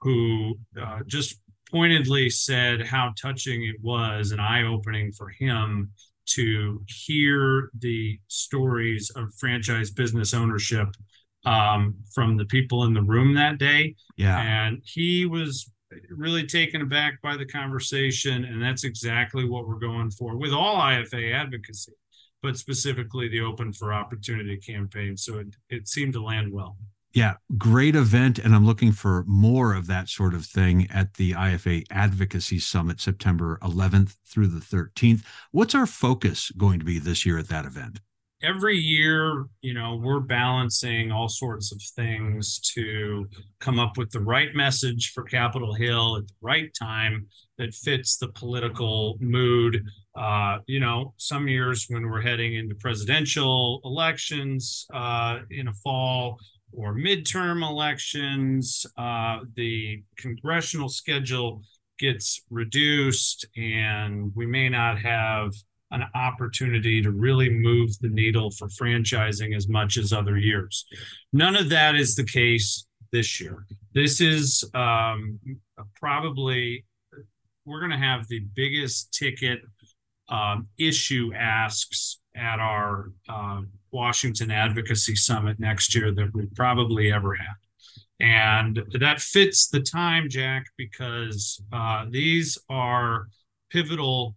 who 0.00 0.58
uh, 0.80 1.00
just 1.06 1.38
pointedly 1.70 2.30
said 2.30 2.86
how 2.86 3.12
touching 3.20 3.64
it 3.64 3.76
was 3.82 4.32
and 4.32 4.40
eye 4.40 4.62
opening 4.62 5.12
for 5.12 5.28
him 5.28 5.92
to 6.34 6.82
hear 6.86 7.70
the 7.78 8.18
stories 8.28 9.10
of 9.16 9.34
franchise 9.34 9.90
business 9.90 10.34
ownership 10.34 10.88
um, 11.44 11.94
from 12.12 12.36
the 12.36 12.44
people 12.44 12.84
in 12.84 12.94
the 12.94 13.02
room 13.02 13.34
that 13.34 13.58
day. 13.58 13.94
Yeah. 14.16 14.38
And 14.38 14.82
he 14.84 15.26
was 15.26 15.70
really 16.10 16.46
taken 16.46 16.82
aback 16.82 17.20
by 17.22 17.36
the 17.36 17.46
conversation. 17.46 18.44
And 18.44 18.62
that's 18.62 18.84
exactly 18.84 19.44
what 19.44 19.66
we're 19.66 19.78
going 19.78 20.10
for 20.10 20.36
with 20.36 20.52
all 20.52 20.76
IFA 20.76 21.34
advocacy, 21.34 21.92
but 22.42 22.56
specifically 22.56 23.28
the 23.28 23.40
Open 23.40 23.72
for 23.72 23.92
Opportunity 23.92 24.56
campaign. 24.56 25.16
So 25.16 25.38
it, 25.38 25.56
it 25.68 25.88
seemed 25.88 26.12
to 26.14 26.22
land 26.22 26.52
well. 26.52 26.76
Yeah, 27.12 27.34
great 27.58 27.96
event. 27.96 28.38
And 28.38 28.54
I'm 28.54 28.64
looking 28.64 28.92
for 28.92 29.24
more 29.26 29.74
of 29.74 29.88
that 29.88 30.08
sort 30.08 30.32
of 30.32 30.46
thing 30.46 30.86
at 30.92 31.14
the 31.14 31.32
IFA 31.32 31.84
Advocacy 31.90 32.60
Summit, 32.60 33.00
September 33.00 33.58
11th 33.62 34.16
through 34.24 34.46
the 34.46 34.60
13th. 34.60 35.24
What's 35.50 35.74
our 35.74 35.86
focus 35.86 36.50
going 36.56 36.78
to 36.78 36.84
be 36.84 36.98
this 36.98 37.26
year 37.26 37.38
at 37.38 37.48
that 37.48 37.64
event? 37.64 38.00
Every 38.42 38.76
year, 38.76 39.44
you 39.60 39.74
know, 39.74 39.96
we're 39.96 40.20
balancing 40.20 41.12
all 41.12 41.28
sorts 41.28 41.72
of 41.72 41.82
things 41.94 42.58
to 42.74 43.26
come 43.58 43.78
up 43.78 43.98
with 43.98 44.12
the 44.12 44.20
right 44.20 44.54
message 44.54 45.12
for 45.12 45.24
Capitol 45.24 45.74
Hill 45.74 46.16
at 46.16 46.26
the 46.26 46.34
right 46.40 46.70
time 46.80 47.26
that 47.58 47.74
fits 47.74 48.16
the 48.16 48.28
political 48.28 49.18
mood. 49.20 49.84
Uh, 50.16 50.58
you 50.66 50.80
know, 50.80 51.12
some 51.18 51.48
years 51.48 51.84
when 51.90 52.08
we're 52.08 52.22
heading 52.22 52.54
into 52.54 52.74
presidential 52.76 53.82
elections 53.84 54.86
uh, 54.94 55.40
in 55.50 55.68
a 55.68 55.72
fall, 55.74 56.38
or 56.72 56.94
midterm 56.94 57.68
elections, 57.68 58.86
uh, 58.96 59.40
the 59.56 60.02
congressional 60.16 60.88
schedule 60.88 61.62
gets 61.98 62.42
reduced, 62.50 63.46
and 63.56 64.32
we 64.34 64.46
may 64.46 64.68
not 64.68 64.98
have 64.98 65.52
an 65.90 66.04
opportunity 66.14 67.02
to 67.02 67.10
really 67.10 67.50
move 67.50 67.90
the 68.00 68.08
needle 68.08 68.50
for 68.50 68.68
franchising 68.68 69.56
as 69.56 69.68
much 69.68 69.96
as 69.96 70.12
other 70.12 70.38
years. 70.38 70.84
None 71.32 71.56
of 71.56 71.68
that 71.70 71.96
is 71.96 72.14
the 72.14 72.24
case 72.24 72.86
this 73.12 73.40
year. 73.40 73.66
This 73.92 74.20
is 74.20 74.64
um, 74.72 75.38
probably 75.96 76.84
we're 77.64 77.80
going 77.80 77.90
to 77.90 77.98
have 77.98 78.28
the 78.28 78.40
biggest 78.54 79.12
ticket 79.12 79.60
um, 80.28 80.68
issue 80.78 81.32
asks 81.36 82.18
at 82.36 82.60
our 82.60 83.10
uh, 83.28 83.62
Washington 83.92 84.50
Advocacy 84.50 85.16
Summit 85.16 85.58
next 85.58 85.94
year 85.94 86.12
that 86.12 86.34
we 86.34 86.46
probably 86.54 87.12
ever 87.12 87.34
had. 87.34 87.56
And 88.20 88.82
that 88.98 89.20
fits 89.20 89.68
the 89.68 89.80
time, 89.80 90.28
Jack, 90.28 90.66
because 90.76 91.62
uh, 91.72 92.04
these 92.10 92.58
are 92.68 93.28
pivotal. 93.70 94.36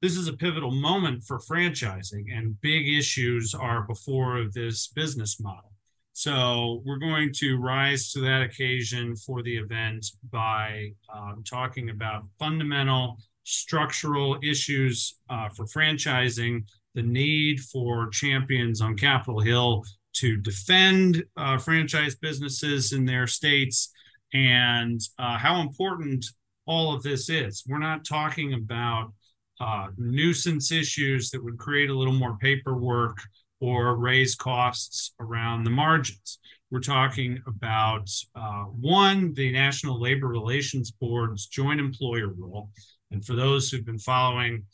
This 0.00 0.16
is 0.16 0.26
a 0.26 0.32
pivotal 0.32 0.72
moment 0.72 1.22
for 1.22 1.38
franchising, 1.38 2.36
and 2.36 2.60
big 2.60 2.88
issues 2.88 3.54
are 3.54 3.82
before 3.82 4.46
this 4.52 4.88
business 4.88 5.38
model. 5.40 5.72
So 6.14 6.82
we're 6.84 6.98
going 6.98 7.32
to 7.36 7.56
rise 7.58 8.12
to 8.12 8.20
that 8.20 8.42
occasion 8.42 9.16
for 9.16 9.42
the 9.42 9.56
event 9.56 10.04
by 10.30 10.92
um, 11.12 11.42
talking 11.48 11.90
about 11.90 12.24
fundamental 12.38 13.18
structural 13.44 14.38
issues 14.42 15.16
uh, 15.30 15.48
for 15.48 15.64
franchising, 15.66 16.64
the 16.94 17.02
need 17.02 17.60
for 17.60 18.08
champions 18.10 18.80
on 18.80 18.96
Capitol 18.96 19.40
Hill 19.40 19.84
to 20.14 20.36
defend 20.36 21.24
uh, 21.36 21.58
franchise 21.58 22.14
businesses 22.14 22.92
in 22.92 23.04
their 23.04 23.26
states, 23.26 23.92
and 24.32 25.00
uh, 25.18 25.38
how 25.38 25.60
important 25.60 26.26
all 26.66 26.94
of 26.94 27.02
this 27.02 27.28
is. 27.28 27.64
We're 27.66 27.78
not 27.78 28.04
talking 28.04 28.54
about 28.54 29.12
uh, 29.60 29.88
nuisance 29.96 30.72
issues 30.72 31.30
that 31.30 31.42
would 31.42 31.58
create 31.58 31.90
a 31.90 31.94
little 31.94 32.14
more 32.14 32.36
paperwork 32.38 33.18
or 33.60 33.96
raise 33.96 34.34
costs 34.34 35.14
around 35.20 35.64
the 35.64 35.70
margins. 35.70 36.38
We're 36.70 36.80
talking 36.80 37.38
about 37.46 38.10
uh, 38.34 38.64
one, 38.64 39.34
the 39.34 39.52
National 39.52 40.00
Labor 40.00 40.26
Relations 40.26 40.90
Board's 40.90 41.46
joint 41.46 41.80
employer 41.80 42.28
rule. 42.28 42.70
And 43.10 43.24
for 43.24 43.34
those 43.34 43.68
who've 43.68 43.84
been 43.84 43.98
following 43.98 44.64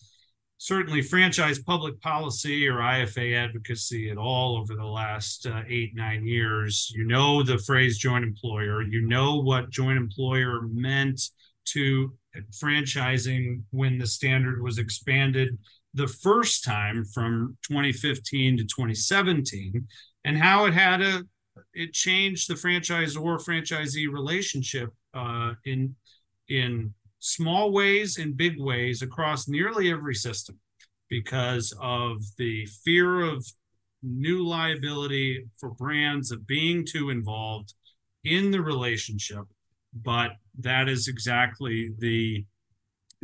certainly 0.58 1.00
franchise 1.00 1.60
public 1.60 2.00
policy 2.00 2.68
or 2.68 2.78
IFA 2.78 3.34
advocacy 3.36 4.10
at 4.10 4.18
all 4.18 4.58
over 4.58 4.74
the 4.74 4.84
last 4.84 5.46
uh, 5.46 5.62
eight, 5.68 5.92
nine 5.94 6.26
years, 6.26 6.92
you 6.94 7.04
know 7.04 7.42
the 7.42 7.58
phrase 7.58 7.96
joint 7.96 8.24
employer, 8.24 8.82
you 8.82 9.00
know 9.06 9.40
what 9.40 9.70
joint 9.70 9.96
employer 9.96 10.62
meant 10.62 11.20
to 11.64 12.12
franchising 12.50 13.62
when 13.70 13.98
the 13.98 14.06
standard 14.06 14.62
was 14.62 14.78
expanded 14.78 15.58
the 15.94 16.06
first 16.06 16.64
time 16.64 17.04
from 17.04 17.56
2015 17.68 18.58
to 18.58 18.64
2017 18.64 19.86
and 20.24 20.38
how 20.38 20.66
it 20.66 20.74
had 20.74 21.00
a 21.02 21.22
it 21.74 21.92
changed 21.92 22.48
the 22.48 22.56
franchise 22.56 23.16
or 23.16 23.38
franchisee 23.38 24.10
relationship 24.10 24.90
uh, 25.14 25.54
in 25.64 25.94
in 26.48 26.94
small 27.18 27.72
ways 27.72 28.16
and 28.18 28.36
big 28.36 28.60
ways 28.60 29.02
across 29.02 29.48
nearly 29.48 29.90
every 29.90 30.14
system 30.14 30.58
because 31.08 31.74
of 31.80 32.22
the 32.36 32.66
fear 32.84 33.22
of 33.22 33.44
new 34.02 34.46
liability 34.46 35.46
for 35.58 35.70
brands 35.70 36.30
of 36.30 36.46
being 36.46 36.86
too 36.86 37.10
involved 37.10 37.74
in 38.24 38.50
the 38.50 38.60
relationship. 38.60 39.44
But 39.94 40.32
that 40.60 40.88
is 40.88 41.08
exactly 41.08 41.90
the 41.98 42.44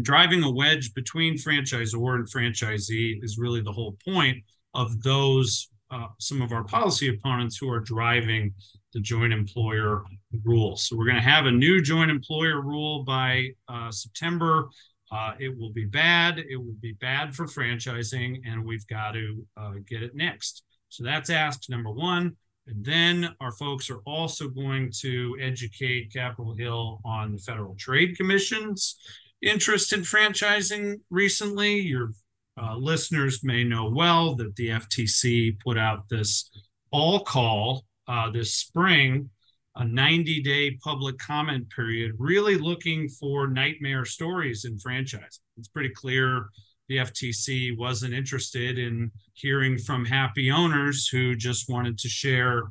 driving 0.01 0.43
a 0.43 0.51
wedge 0.51 0.93
between 0.95 1.37
franchisor 1.37 2.15
and 2.17 2.29
franchisee 2.31 3.23
is 3.23 3.39
really 3.39 3.61
the 3.61 3.73
whole 3.73 3.97
point 4.05 4.43
of 4.75 5.03
those 5.03 5.69
uh, 5.95 6.09
some 6.19 6.43
of 6.43 6.53
our 6.53 6.65
policy 6.65 7.09
opponents 7.09 7.57
who 7.57 7.71
are 7.71 7.81
driving 7.81 8.53
the 8.93 9.01
joint 9.01 9.33
employer 9.33 10.03
rule. 10.45 10.77
So 10.77 10.97
we're 10.97 11.05
going 11.05 11.17
to 11.17 11.23
have 11.23 11.47
a 11.47 11.51
new 11.51 11.81
joint 11.81 12.11
employer 12.11 12.61
rule 12.61 13.05
by 13.05 13.51
uh, 13.69 13.91
September. 13.93 14.69
Uh, 15.13 15.35
it 15.39 15.57
will 15.57 15.73
be 15.73 15.85
bad. 15.85 16.39
It 16.39 16.57
will 16.57 16.77
be 16.81 16.95
bad 17.01 17.35
for 17.37 17.47
franchising, 17.47 18.41
and 18.45 18.65
we've 18.65 18.87
got 18.89 19.13
to 19.13 19.47
uh, 19.57 19.75
get 19.87 20.03
it 20.03 20.17
next. 20.17 20.65
So 20.89 21.05
that's 21.05 21.31
ask 21.31 21.69
number 21.69 21.91
one. 21.91 22.37
And 22.67 22.85
then 22.85 23.35
our 23.41 23.53
folks 23.53 23.91
are 23.91 24.01
also 24.07 24.49
going 24.49 24.91
to 25.01 25.37
educate 25.41 26.13
Capitol 26.13 26.55
Hill 26.55 27.01
on 27.05 27.33
the 27.33 27.39
Federal 27.39 27.77
Trade 27.77 28.17
Commission's 28.17 28.97
interest 29.43 29.93
in 29.93 30.01
franchising 30.01 31.01
recently. 31.11 31.77
Your 31.77 32.13
uh, 32.61 32.77
listeners 32.77 33.43
may 33.43 33.65
know 33.65 33.91
well 33.91 34.35
that 34.37 34.55
the 34.57 34.69
FTC 34.69 35.59
put 35.61 35.77
out 35.77 36.09
this 36.09 36.51
all 36.91 37.21
call 37.21 37.85
uh, 38.07 38.31
this 38.31 38.55
spring, 38.55 39.31
a 39.77 39.85
90 39.85 40.43
day 40.43 40.77
public 40.83 41.19
comment 41.19 41.69
period, 41.71 42.13
really 42.19 42.57
looking 42.57 43.09
for 43.09 43.49
nightmare 43.49 44.05
stories 44.05 44.65
in 44.65 44.77
franchising. 44.77 45.41
It's 45.57 45.69
pretty 45.69 45.91
clear 45.91 46.47
the 46.89 46.99
FTC 46.99 47.77
wasn't 47.77 48.15
interested 48.15 48.79
in 48.79 49.11
hearing 49.33 49.79
from 49.79 50.05
happy 50.05 50.51
owners 50.51 51.09
who 51.09 51.35
just 51.35 51.69
wanted 51.69 51.99
to 51.99 52.09
share 52.09 52.65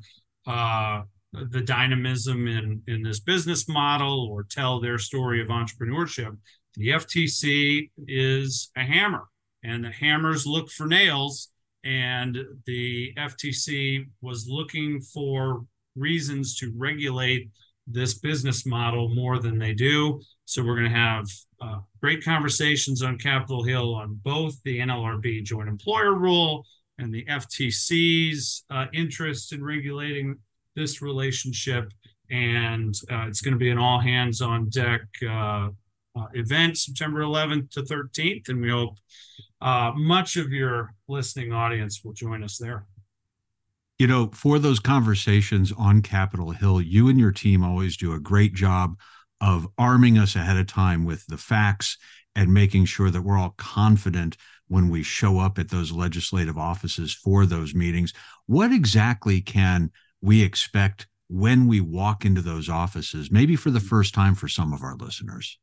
uh, 0.45 1.01
the 1.33 1.61
dynamism 1.61 2.47
in, 2.47 2.81
in 2.87 3.01
this 3.01 3.19
business 3.19 3.67
model 3.67 4.29
or 4.31 4.43
tell 4.43 4.79
their 4.79 4.99
story 4.99 5.41
of 5.41 5.47
entrepreneurship. 5.47 6.37
The 6.75 6.89
FTC 6.89 7.89
is 8.07 8.71
a 8.77 8.81
hammer, 8.81 9.23
and 9.63 9.83
the 9.83 9.91
hammers 9.91 10.45
look 10.45 10.69
for 10.69 10.87
nails. 10.87 11.49
And 11.85 12.37
the 12.65 13.13
FTC 13.17 14.05
was 14.21 14.47
looking 14.47 15.01
for 15.01 15.65
reasons 15.95 16.57
to 16.59 16.71
regulate 16.75 17.49
this 17.87 18.17
business 18.17 18.65
model 18.65 19.09
more 19.09 19.39
than 19.39 19.59
they 19.59 19.73
do. 19.73 20.21
So 20.45 20.63
we're 20.63 20.77
going 20.77 20.91
to 20.91 20.97
have 20.97 21.25
uh, 21.61 21.79
great 22.01 22.23
conversations 22.23 23.01
on 23.01 23.17
Capitol 23.17 23.63
Hill 23.63 23.95
on 23.95 24.19
both 24.23 24.61
the 24.63 24.79
NLRB 24.79 25.43
joint 25.43 25.67
employer 25.67 26.13
rule 26.13 26.65
and 26.97 27.13
the 27.13 27.25
FTC's 27.25 28.63
uh, 28.69 28.85
interest 28.93 29.53
in 29.53 29.63
regulating 29.63 30.37
this 30.75 31.01
relationship. 31.01 31.91
And 32.29 32.95
uh, 33.11 33.25
it's 33.27 33.41
going 33.41 33.53
to 33.53 33.59
be 33.59 33.69
an 33.69 33.77
all 33.77 33.99
hands 33.99 34.41
on 34.41 34.69
deck 34.69 35.01
uh, 35.27 35.69
uh, 36.15 36.27
event, 36.33 36.77
September 36.77 37.21
11th 37.21 37.71
to 37.71 37.81
13th. 37.81 38.49
And 38.49 38.61
we 38.61 38.69
hope 38.69 38.97
uh, 39.63 39.93
much 39.95 40.35
of 40.35 40.51
your 40.51 40.93
listening 41.07 41.53
audience 41.53 42.01
will 42.03 42.11
join 42.11 42.43
us 42.43 42.57
there. 42.57 42.85
You 43.97 44.07
know, 44.07 44.29
for 44.33 44.59
those 44.59 44.81
conversations 44.81 45.71
on 45.77 46.01
Capitol 46.01 46.51
Hill, 46.51 46.81
you 46.81 47.07
and 47.07 47.17
your 47.17 47.31
team 47.31 47.63
always 47.63 47.95
do 47.95 48.13
a 48.13 48.19
great 48.19 48.53
job 48.53 48.99
of 49.39 49.67
arming 49.77 50.17
us 50.17 50.35
ahead 50.35 50.57
of 50.57 50.67
time 50.67 51.05
with 51.05 51.25
the 51.27 51.37
facts 51.37 51.97
and 52.35 52.53
making 52.53 52.85
sure 52.85 53.09
that 53.09 53.21
we're 53.21 53.37
all 53.37 53.53
confident 53.57 54.35
when 54.67 54.89
we 54.89 55.01
show 55.01 55.39
up 55.39 55.57
at 55.57 55.69
those 55.69 55.91
legislative 55.91 56.57
offices 56.57 57.13
for 57.13 57.45
those 57.45 57.73
meetings. 57.73 58.11
What 58.47 58.73
exactly 58.73 59.39
can 59.39 59.91
we 60.21 60.43
expect 60.43 61.07
when 61.29 61.67
we 61.67 61.79
walk 61.79 62.25
into 62.25 62.41
those 62.41 62.67
offices, 62.67 63.31
maybe 63.31 63.55
for 63.55 63.71
the 63.71 63.79
first 63.79 64.13
time 64.13 64.35
for 64.35 64.47
some 64.49 64.73
of 64.73 64.83
our 64.83 64.95
listeners? 64.95 65.57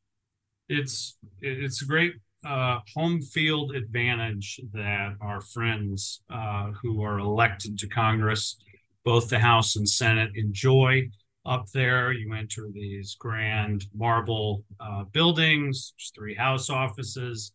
It's 0.69 1.17
it's 1.41 1.81
a 1.81 1.85
great 1.85 2.13
uh, 2.45 2.79
home 2.95 3.21
field 3.21 3.75
advantage 3.75 4.59
that 4.73 5.15
our 5.21 5.41
friends 5.41 6.21
uh, 6.29 6.71
who 6.81 7.03
are 7.03 7.19
elected 7.19 7.77
to 7.79 7.87
Congress, 7.87 8.57
both 9.05 9.29
the 9.29 9.39
House 9.39 9.75
and 9.75 9.87
Senate, 9.87 10.31
enjoy. 10.35 11.09
Up 11.43 11.65
there, 11.73 12.11
you 12.11 12.35
enter 12.35 12.67
these 12.71 13.15
grand 13.15 13.85
marble 13.95 14.63
uh, 14.79 15.05
buildings. 15.05 15.93
There's 15.97 16.11
three 16.15 16.35
House 16.35 16.69
offices, 16.69 17.51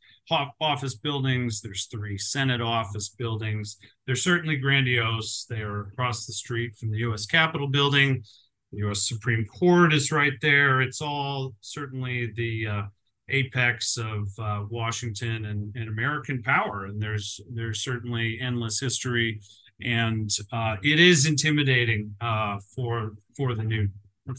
office 0.61 0.97
buildings. 0.97 1.61
There's 1.61 1.87
three 1.87 2.19
Senate 2.19 2.61
office 2.61 3.11
buildings. 3.11 3.77
They're 4.05 4.17
certainly 4.17 4.57
grandiose. 4.57 5.47
They 5.49 5.61
are 5.61 5.83
across 5.83 6.27
the 6.27 6.33
street 6.33 6.75
from 6.75 6.91
the 6.91 6.99
U.S. 6.99 7.27
Capitol 7.27 7.69
building. 7.69 8.25
The 8.73 8.79
U.S. 8.79 9.07
Supreme 9.07 9.45
Court 9.45 9.95
is 9.95 10.11
right 10.11 10.35
there. 10.43 10.81
It's 10.81 11.01
all 11.01 11.55
certainly 11.61 12.33
the 12.35 12.67
uh, 12.67 12.83
apex 13.29 13.97
of 13.99 14.29
uh, 14.39 14.65
Washington 14.71 15.47
and, 15.47 15.75
and, 15.75 15.89
American 15.89 16.43
power. 16.43 16.87
And 16.87 17.01
there's 17.01 17.41
there's 17.53 17.83
certainly 17.83 18.39
endless 18.41 18.81
history, 18.81 19.41
and 19.83 20.31
uh, 20.53 20.77
it 20.83 21.01
is 21.01 21.27
intimidating 21.27 22.15
uh, 22.21 22.59
for 22.75 23.13
for 23.37 23.55
the 23.55 23.65
new 23.65 23.89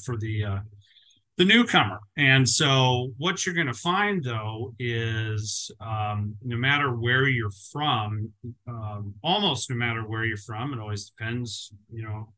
for 0.06 0.18
the 0.18 0.44
uh, 0.44 0.60
the 1.38 1.46
newcomer. 1.46 2.00
And 2.18 2.48
so 2.50 3.14
what 3.18 3.46
you're 3.46 3.56
going 3.56 3.68
to 3.68 3.74
find 3.74 4.24
though 4.24 4.74
is 4.80 5.72
um, 5.80 6.36
no 6.44 6.58
matter 6.58 6.96
where 6.96 7.28
you're 7.28 7.52
from, 7.72 8.32
um, 8.68 9.14
almost 9.24 9.70
no 9.70 9.76
matter 9.76 10.02
where 10.02 10.26
you're 10.26 10.38
from, 10.38 10.74
it 10.74 10.80
always 10.80 11.10
depends, 11.10 11.72
you 11.92 12.04
know, 12.04 12.34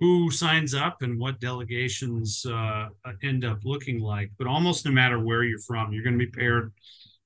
who 0.00 0.30
signs 0.30 0.74
up 0.74 1.02
and 1.02 1.18
what 1.18 1.40
delegations 1.40 2.44
uh, 2.46 2.88
end 3.22 3.44
up 3.44 3.58
looking 3.64 4.00
like. 4.00 4.30
But 4.38 4.46
almost 4.46 4.86
no 4.86 4.90
matter 4.90 5.18
where 5.18 5.44
you're 5.44 5.58
from, 5.58 5.92
you're 5.92 6.02
going 6.02 6.18
to 6.18 6.26
be 6.26 6.30
paired 6.30 6.72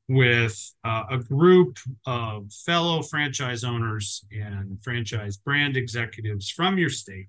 with 0.08 0.72
uh, 0.84 1.04
a 1.10 1.18
group 1.18 1.78
of 2.04 2.52
fellow 2.52 3.02
franchise 3.02 3.64
owners 3.64 4.24
and 4.32 4.82
franchise 4.82 5.36
brand 5.36 5.76
executives 5.76 6.50
from 6.50 6.76
your 6.76 6.90
state. 6.90 7.28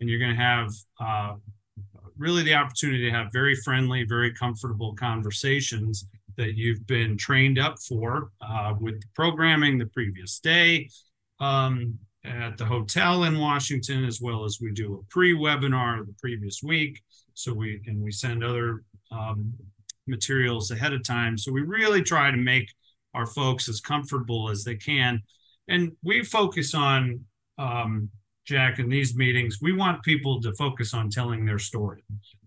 And 0.00 0.10
you're 0.10 0.18
going 0.18 0.36
to 0.36 0.42
have 0.42 0.70
uh, 1.00 1.34
really 2.18 2.42
the 2.42 2.54
opportunity 2.54 3.08
to 3.08 3.16
have 3.16 3.28
very 3.32 3.54
friendly, 3.54 4.04
very 4.04 4.34
comfortable 4.34 4.94
conversations 4.94 6.06
that 6.36 6.56
you've 6.56 6.86
been 6.86 7.16
trained 7.16 7.58
up 7.58 7.78
for 7.78 8.32
uh, 8.40 8.74
with 8.80 9.00
the 9.00 9.06
programming 9.14 9.78
the 9.78 9.86
previous 9.86 10.40
day 10.40 10.88
um, 11.38 11.98
at 12.24 12.58
the 12.58 12.64
hotel 12.64 13.24
in 13.24 13.38
Washington, 13.38 14.04
as 14.04 14.20
well 14.20 14.44
as 14.44 14.58
we 14.60 14.72
do 14.72 14.94
a 14.94 15.12
pre-webinar 15.12 16.04
the 16.06 16.14
previous 16.20 16.62
week. 16.62 17.00
So 17.34 17.54
we 17.54 17.80
and 17.86 18.02
we 18.02 18.12
send 18.12 18.44
other 18.44 18.84
um, 19.10 19.54
materials 20.06 20.70
ahead 20.70 20.92
of 20.92 21.02
time. 21.04 21.38
So 21.38 21.52
we 21.52 21.62
really 21.62 22.02
try 22.02 22.30
to 22.30 22.36
make 22.36 22.68
our 23.14 23.26
folks 23.26 23.68
as 23.68 23.80
comfortable 23.80 24.50
as 24.50 24.64
they 24.64 24.76
can. 24.76 25.22
And 25.68 25.92
we 26.02 26.22
focus 26.22 26.74
on, 26.74 27.24
um, 27.58 28.10
Jack, 28.44 28.78
in 28.78 28.88
these 28.88 29.14
meetings, 29.16 29.58
we 29.62 29.72
want 29.72 30.02
people 30.02 30.40
to 30.42 30.52
focus 30.54 30.92
on 30.94 31.10
telling 31.10 31.44
their 31.44 31.58
story. 31.58 32.02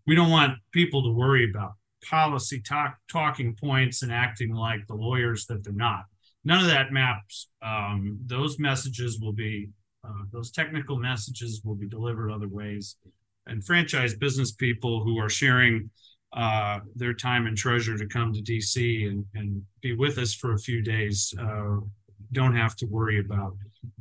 We 0.05 0.15
don't 0.15 0.31
want 0.31 0.57
people 0.71 1.03
to 1.03 1.09
worry 1.09 1.49
about 1.49 1.73
policy 2.07 2.61
talk, 2.61 2.97
talking 3.09 3.55
points 3.55 4.03
and 4.03 4.11
acting 4.11 4.53
like 4.53 4.85
the 4.87 4.95
lawyers 4.95 5.45
that 5.47 5.63
they're 5.63 5.73
not. 5.73 6.03
None 6.45 6.61
of 6.61 6.67
that 6.67 6.91
maps. 6.91 7.49
Um, 7.61 8.19
those 8.25 8.59
messages 8.59 9.19
will 9.19 9.33
be, 9.33 9.69
uh, 10.05 10.23
those 10.31 10.51
technical 10.51 10.97
messages 10.97 11.61
will 11.63 11.75
be 11.75 11.87
delivered 11.87 12.31
other 12.31 12.49
ways. 12.49 12.97
And 13.47 13.65
franchise 13.65 14.15
business 14.15 14.51
people 14.51 15.03
who 15.03 15.17
are 15.19 15.29
sharing 15.29 15.89
uh, 16.33 16.79
their 16.95 17.13
time 17.13 17.45
and 17.45 17.55
treasure 17.55 17.97
to 17.97 18.07
come 18.07 18.33
to 18.33 18.41
DC 18.41 19.07
and, 19.07 19.25
and 19.35 19.61
be 19.81 19.95
with 19.95 20.17
us 20.17 20.33
for 20.33 20.53
a 20.53 20.57
few 20.57 20.81
days 20.81 21.33
uh, 21.39 21.77
don't 22.33 22.55
have 22.55 22.75
to 22.77 22.85
worry 22.87 23.19
about. 23.19 23.55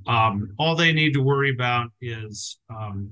Um, 0.07 0.55
all 0.59 0.75
they 0.75 0.93
need 0.93 1.13
to 1.13 1.23
worry 1.23 1.51
about 1.51 1.91
is 2.01 2.59
um, 2.71 3.11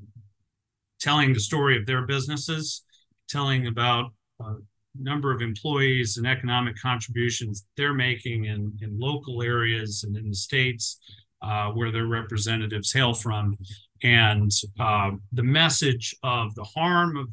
telling 0.99 1.33
the 1.33 1.41
story 1.41 1.77
of 1.77 1.87
their 1.87 2.07
businesses, 2.07 2.83
telling 3.29 3.67
about 3.67 4.13
uh, 4.43 4.55
number 4.99 5.33
of 5.33 5.41
employees 5.41 6.17
and 6.17 6.27
economic 6.27 6.77
contributions 6.81 7.67
they're 7.77 7.95
making 7.95 8.47
in, 8.47 8.73
in 8.83 8.99
local 8.99 9.43
areas 9.43 10.05
and 10.05 10.17
in 10.17 10.29
the 10.29 10.35
states 10.35 10.99
uh, 11.43 11.71
where 11.71 11.91
their 11.91 12.07
representatives 12.07 12.93
hail 12.93 13.15
from. 13.15 13.57
And 14.03 14.51
uh, 14.79 15.13
the 15.33 15.43
message 15.43 16.15
of 16.23 16.55
the 16.55 16.65
harm 16.65 17.17
of 17.17 17.29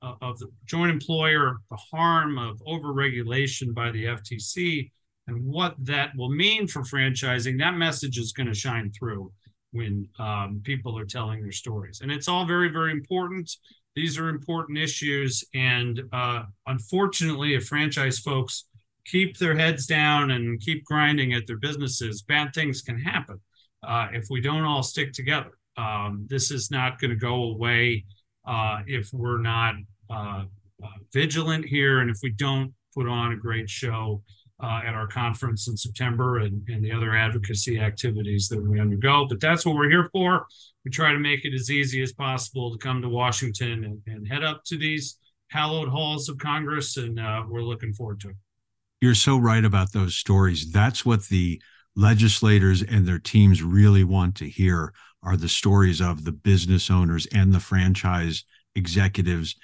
uh, 0.00 0.14
of 0.22 0.38
the 0.38 0.46
joint 0.64 0.90
employer, 0.92 1.56
the 1.70 1.78
harm 1.92 2.38
of 2.38 2.60
overregulation 2.60 3.74
by 3.74 3.90
the 3.90 4.04
FTC, 4.04 4.90
and 5.26 5.44
what 5.44 5.74
that 5.78 6.10
will 6.16 6.30
mean 6.30 6.66
for 6.68 6.82
franchising, 6.82 7.58
that 7.58 7.74
message 7.74 8.16
is 8.16 8.32
going 8.32 8.46
to 8.46 8.54
shine 8.54 8.92
through 8.92 9.32
when 9.72 10.08
um, 10.18 10.60
people 10.64 10.98
are 10.98 11.04
telling 11.04 11.42
their 11.42 11.52
stories. 11.52 12.00
And 12.00 12.10
it's 12.10 12.28
all 12.28 12.46
very, 12.46 12.68
very 12.68 12.92
important. 12.92 13.50
These 13.98 14.16
are 14.16 14.28
important 14.28 14.78
issues. 14.78 15.42
And 15.54 16.02
uh, 16.12 16.44
unfortunately, 16.68 17.56
if 17.56 17.66
franchise 17.66 18.20
folks 18.20 18.66
keep 19.04 19.38
their 19.38 19.56
heads 19.56 19.86
down 19.86 20.30
and 20.30 20.60
keep 20.60 20.84
grinding 20.84 21.32
at 21.32 21.48
their 21.48 21.56
businesses, 21.56 22.22
bad 22.22 22.54
things 22.54 22.80
can 22.80 22.96
happen 22.96 23.40
uh, 23.82 24.06
if 24.12 24.26
we 24.30 24.40
don't 24.40 24.62
all 24.62 24.84
stick 24.84 25.12
together. 25.12 25.50
Um, 25.76 26.28
this 26.30 26.52
is 26.52 26.70
not 26.70 27.00
going 27.00 27.10
to 27.10 27.16
go 27.16 27.50
away 27.50 28.04
uh, 28.46 28.82
if 28.86 29.12
we're 29.12 29.42
not 29.42 29.74
uh, 30.08 30.44
uh, 30.84 30.98
vigilant 31.12 31.64
here 31.64 31.98
and 31.98 32.08
if 32.08 32.18
we 32.22 32.30
don't 32.30 32.72
put 32.94 33.08
on 33.08 33.32
a 33.32 33.36
great 33.36 33.68
show 33.68 34.22
uh, 34.62 34.80
at 34.84 34.94
our 34.94 35.06
conference 35.06 35.68
in 35.68 35.76
September 35.76 36.38
and, 36.38 36.66
and 36.68 36.84
the 36.84 36.92
other 36.92 37.14
advocacy 37.14 37.78
activities 37.78 38.48
that 38.48 38.60
we 38.60 38.80
undergo. 38.80 39.26
But 39.28 39.40
that's 39.40 39.64
what 39.64 39.76
we're 39.76 39.90
here 39.90 40.08
for. 40.12 40.46
We 40.84 40.90
try 40.90 41.12
to 41.12 41.18
make 41.18 41.44
it 41.44 41.54
as 41.54 41.70
easy 41.70 42.02
as 42.02 42.12
possible 42.12 42.72
to 42.72 42.78
come 42.78 43.00
to 43.02 43.08
Washington 43.08 43.84
and, 43.84 44.00
and 44.06 44.26
head 44.26 44.42
up 44.42 44.64
to 44.66 44.78
these 44.78 45.16
hallowed 45.50 45.88
halls 45.88 46.28
of 46.28 46.38
Congress, 46.38 46.96
and 46.96 47.18
uh, 47.18 47.42
we're 47.48 47.62
looking 47.62 47.92
forward 47.92 48.20
to 48.20 48.30
it. 48.30 48.36
You're 49.00 49.14
so 49.14 49.38
right 49.38 49.64
about 49.64 49.92
those 49.92 50.16
stories. 50.16 50.72
That's 50.72 51.06
what 51.06 51.26
the 51.26 51.62
legislators 51.94 52.82
and 52.82 53.06
their 53.06 53.18
teams 53.18 53.62
really 53.62 54.04
want 54.04 54.34
to 54.36 54.48
hear 54.48 54.92
are 55.22 55.36
the 55.36 55.48
stories 55.48 56.00
of 56.00 56.24
the 56.24 56.32
business 56.32 56.90
owners 56.90 57.26
and 57.26 57.52
the 57.52 57.60
franchise 57.60 58.44
executives 58.74 59.56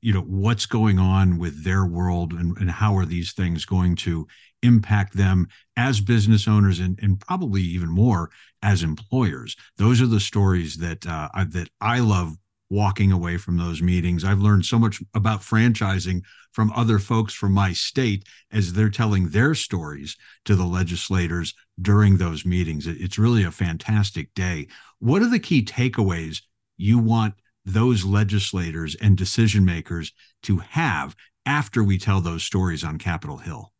you 0.00 0.12
know 0.12 0.22
what's 0.22 0.66
going 0.66 0.98
on 0.98 1.38
with 1.38 1.64
their 1.64 1.84
world 1.84 2.32
and, 2.32 2.56
and 2.58 2.70
how 2.70 2.96
are 2.96 3.06
these 3.06 3.32
things 3.32 3.64
going 3.64 3.94
to 3.96 4.26
impact 4.62 5.16
them 5.16 5.46
as 5.76 6.00
business 6.00 6.48
owners 6.48 6.80
and, 6.80 6.98
and 7.00 7.20
probably 7.20 7.62
even 7.62 7.88
more 7.88 8.30
as 8.62 8.82
employers? 8.82 9.56
Those 9.76 10.02
are 10.02 10.06
the 10.06 10.20
stories 10.20 10.76
that 10.78 11.06
uh, 11.06 11.28
that 11.50 11.68
i 11.80 12.00
love 12.00 12.36
walking 12.70 13.12
away 13.12 13.36
from 13.38 13.56
those 13.56 13.80
meetings. 13.80 14.24
I've 14.24 14.40
learned 14.40 14.66
so 14.66 14.78
much 14.78 15.02
about 15.14 15.40
franchising 15.40 16.22
from 16.52 16.72
other 16.72 16.98
folks 16.98 17.32
from 17.32 17.52
my 17.52 17.72
state 17.72 18.26
as 18.52 18.72
they're 18.72 18.90
telling 18.90 19.28
their 19.28 19.54
stories 19.54 20.16
to 20.44 20.54
the 20.54 20.66
legislators 20.66 21.54
during 21.80 22.16
those 22.16 22.44
meetings. 22.44 22.86
It's 22.86 23.18
really 23.18 23.44
a 23.44 23.50
fantastic 23.50 24.34
day. 24.34 24.68
What 24.98 25.22
are 25.22 25.30
the 25.30 25.38
key 25.38 25.64
takeaways 25.64 26.42
you 26.76 26.98
want 26.98 27.34
those 27.72 28.04
legislators 28.04 28.96
and 28.96 29.16
decision 29.16 29.64
makers 29.64 30.12
to 30.42 30.58
have 30.58 31.14
after 31.46 31.82
we 31.82 31.98
tell 31.98 32.20
those 32.20 32.42
stories 32.42 32.84
on 32.84 32.98
Capitol 32.98 33.38
Hill? 33.38 33.72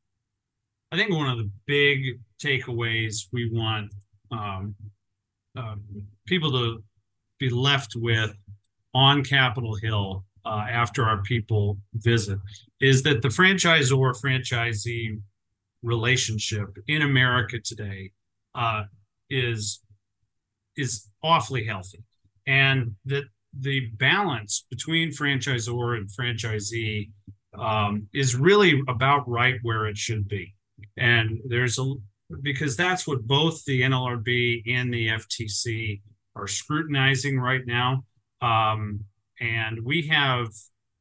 I 0.91 0.97
think 0.97 1.11
one 1.11 1.29
of 1.29 1.39
the 1.39 1.51
big 1.67 2.21
takeaways 2.43 3.27
we 3.33 3.51
want 3.53 3.93
um, 4.31 4.75
uh, 5.57 5.77
people 6.27 6.51
to 6.53 6.83
be 7.39 7.51
left 7.51 7.95
with 7.97 8.33
on 8.95 9.23
Capitol 9.23 9.75
Hill 9.77 10.25
uh, 10.45 10.67
after 10.71 11.05
our 11.05 11.23
people 11.23 11.79
visit 11.95 12.39
is 12.81 13.03
that 13.03 13.23
the 13.23 13.29
franchisor 13.29 14.15
franchisee 14.21 15.21
relationship 15.83 16.77
in 16.87 17.03
America 17.03 17.59
today 17.63 18.11
uh, 18.55 18.85
is 19.31 19.81
is 20.77 21.09
awfully 21.23 21.65
healthy, 21.65 22.03
and 22.47 22.95
that 23.05 23.25
the 23.59 23.89
balance 23.97 24.67
between 24.71 25.11
franchisor 25.11 25.97
and 25.97 26.09
franchisee 26.09 27.11
um, 27.59 28.09
is 28.13 28.37
really 28.37 28.81
about 28.89 29.29
right 29.29 29.57
where 29.63 29.87
it 29.87 29.97
should 29.97 30.29
be. 30.29 30.55
And 30.97 31.41
there's 31.47 31.79
a 31.79 31.95
because 32.43 32.77
that's 32.77 33.07
what 33.07 33.27
both 33.27 33.65
the 33.65 33.83
NLRB 33.83 34.63
and 34.67 34.93
the 34.93 35.09
FTC 35.09 36.03
are 36.37 36.47
scrutinizing 36.47 37.41
right 37.41 37.63
now. 37.67 38.05
Um, 38.43 39.01
and 39.41 39.85
we 39.85 40.09
have 40.09 40.49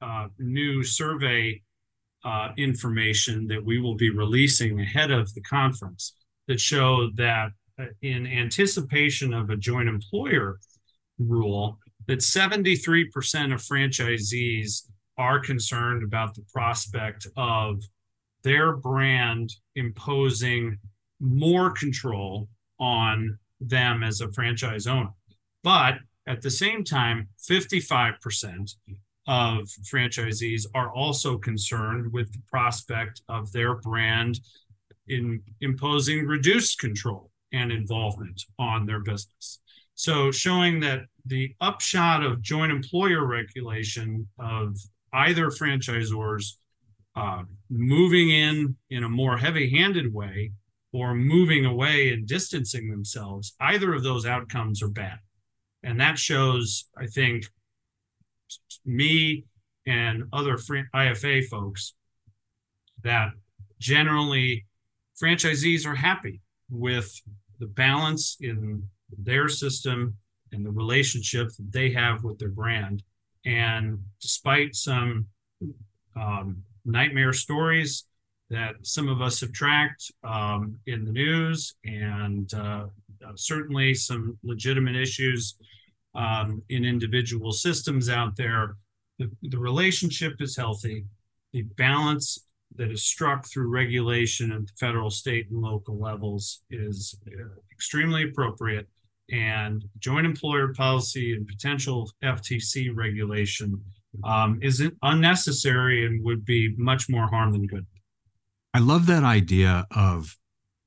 uh, 0.01 0.27
new 0.39 0.83
survey 0.83 1.61
uh, 2.23 2.49
information 2.57 3.47
that 3.47 3.63
we 3.63 3.79
will 3.79 3.95
be 3.95 4.09
releasing 4.09 4.79
ahead 4.79 5.11
of 5.11 5.33
the 5.33 5.41
conference 5.41 6.13
that 6.47 6.59
show 6.59 7.09
that 7.15 7.49
uh, 7.79 7.85
in 8.01 8.25
anticipation 8.25 9.33
of 9.33 9.49
a 9.49 9.55
joint 9.57 9.89
employer 9.89 10.59
rule, 11.19 11.77
that 12.07 12.19
73% 12.19 13.53
of 13.53 13.61
franchisees 13.61 14.83
are 15.17 15.39
concerned 15.39 16.03
about 16.03 16.35
the 16.35 16.45
prospect 16.53 17.27
of 17.35 17.83
their 18.43 18.73
brand 18.73 19.53
imposing 19.75 20.77
more 21.19 21.71
control 21.71 22.47
on 22.79 23.37
them 23.59 24.03
as 24.03 24.21
a 24.21 24.31
franchise 24.31 24.87
owner. 24.87 25.09
But 25.63 25.95
at 26.27 26.41
the 26.41 26.51
same 26.51 26.83
time, 26.83 27.29
55% 27.41 28.75
of 29.27 29.67
franchisees 29.91 30.65
are 30.73 30.93
also 30.93 31.37
concerned 31.37 32.13
with 32.13 32.31
the 32.31 32.41
prospect 32.49 33.21
of 33.27 33.51
their 33.51 33.75
brand 33.75 34.39
in 35.07 35.41
imposing 35.61 36.25
reduced 36.25 36.79
control 36.79 37.31
and 37.51 37.71
involvement 37.71 38.43
on 38.59 38.85
their 38.85 38.99
business. 38.99 39.59
So 39.97 40.29
showing 40.29 40.79
that 40.81 41.05
the 41.25 41.55
upshot 41.59 42.23
of 42.23 42.43
joint 42.43 42.71
employer 42.71 43.25
regulation 43.25 44.27
of 44.37 44.77
either 45.11 45.47
franchisors 45.47 46.53
uh, 47.15 47.41
moving 47.67 48.29
in 48.29 48.75
in 48.91 49.03
a 49.03 49.09
more 49.09 49.37
heavy-handed 49.37 50.13
way 50.13 50.51
or 50.93 51.15
moving 51.15 51.65
away 51.65 52.13
and 52.13 52.27
distancing 52.27 52.91
themselves, 52.91 53.55
either 53.59 53.91
of 53.91 54.03
those 54.03 54.23
outcomes 54.23 54.83
are 54.83 54.87
bad. 54.87 55.17
And 55.81 55.99
that 55.99 56.19
shows, 56.19 56.85
I 56.95 57.07
think, 57.07 57.45
me 58.85 59.45
and 59.87 60.25
other 60.31 60.57
IFA 60.57 61.45
folks 61.45 61.95
that 63.01 63.31
generally 63.79 64.67
franchisees 65.19 65.87
are 65.87 65.95
happy 65.95 66.41
with 66.69 67.19
the 67.59 67.65
balance 67.65 68.37
in 68.39 68.83
their 69.17 69.47
system 69.47 70.15
and 70.51 70.65
the 70.65 70.71
relationship 70.71 71.49
that 71.49 71.71
they 71.71 71.91
have 71.91 72.23
with 72.23 72.39
their 72.39 72.49
brand. 72.49 73.03
And 73.45 73.99
despite 74.21 74.75
some 74.75 75.27
um, 76.15 76.63
nightmare 76.85 77.33
stories 77.33 78.05
that 78.49 78.75
some 78.81 79.09
of 79.09 79.21
us 79.21 79.41
have 79.41 79.51
tracked 79.51 80.11
um, 80.23 80.79
in 80.87 81.03
the 81.03 81.11
news, 81.11 81.75
and 81.83 82.53
uh, 82.53 82.85
uh, 83.25 83.31
certainly 83.35 83.93
some 83.93 84.37
legitimate 84.43 84.95
issues 84.95 85.55
um, 86.15 86.61
in 86.69 86.85
individual 86.85 87.51
systems 87.51 88.09
out 88.09 88.35
there. 88.35 88.77
The, 89.19 89.29
the 89.41 89.57
relationship 89.57 90.35
is 90.39 90.55
healthy. 90.55 91.05
The 91.51 91.63
balance 91.63 92.45
that 92.75 92.91
is 92.91 93.03
struck 93.03 93.47
through 93.47 93.67
regulation 93.67 94.51
at 94.51 94.67
the 94.67 94.73
federal, 94.79 95.09
state, 95.09 95.49
and 95.49 95.61
local 95.61 95.99
levels 95.99 96.61
is 96.69 97.17
uh, 97.27 97.43
extremely 97.71 98.23
appropriate. 98.23 98.87
And 99.31 99.83
joint 99.99 100.25
employer 100.25 100.73
policy 100.73 101.33
and 101.33 101.47
potential 101.47 102.09
FTC 102.23 102.95
regulation 102.95 103.81
um, 104.23 104.59
isn't 104.61 104.93
unnecessary 105.01 106.05
and 106.05 106.23
would 106.23 106.45
be 106.45 106.73
much 106.77 107.09
more 107.09 107.27
harm 107.27 107.51
than 107.51 107.67
good. 107.67 107.85
I 108.73 108.79
love 108.79 109.05
that 109.07 109.23
idea 109.23 109.85
of 109.91 110.37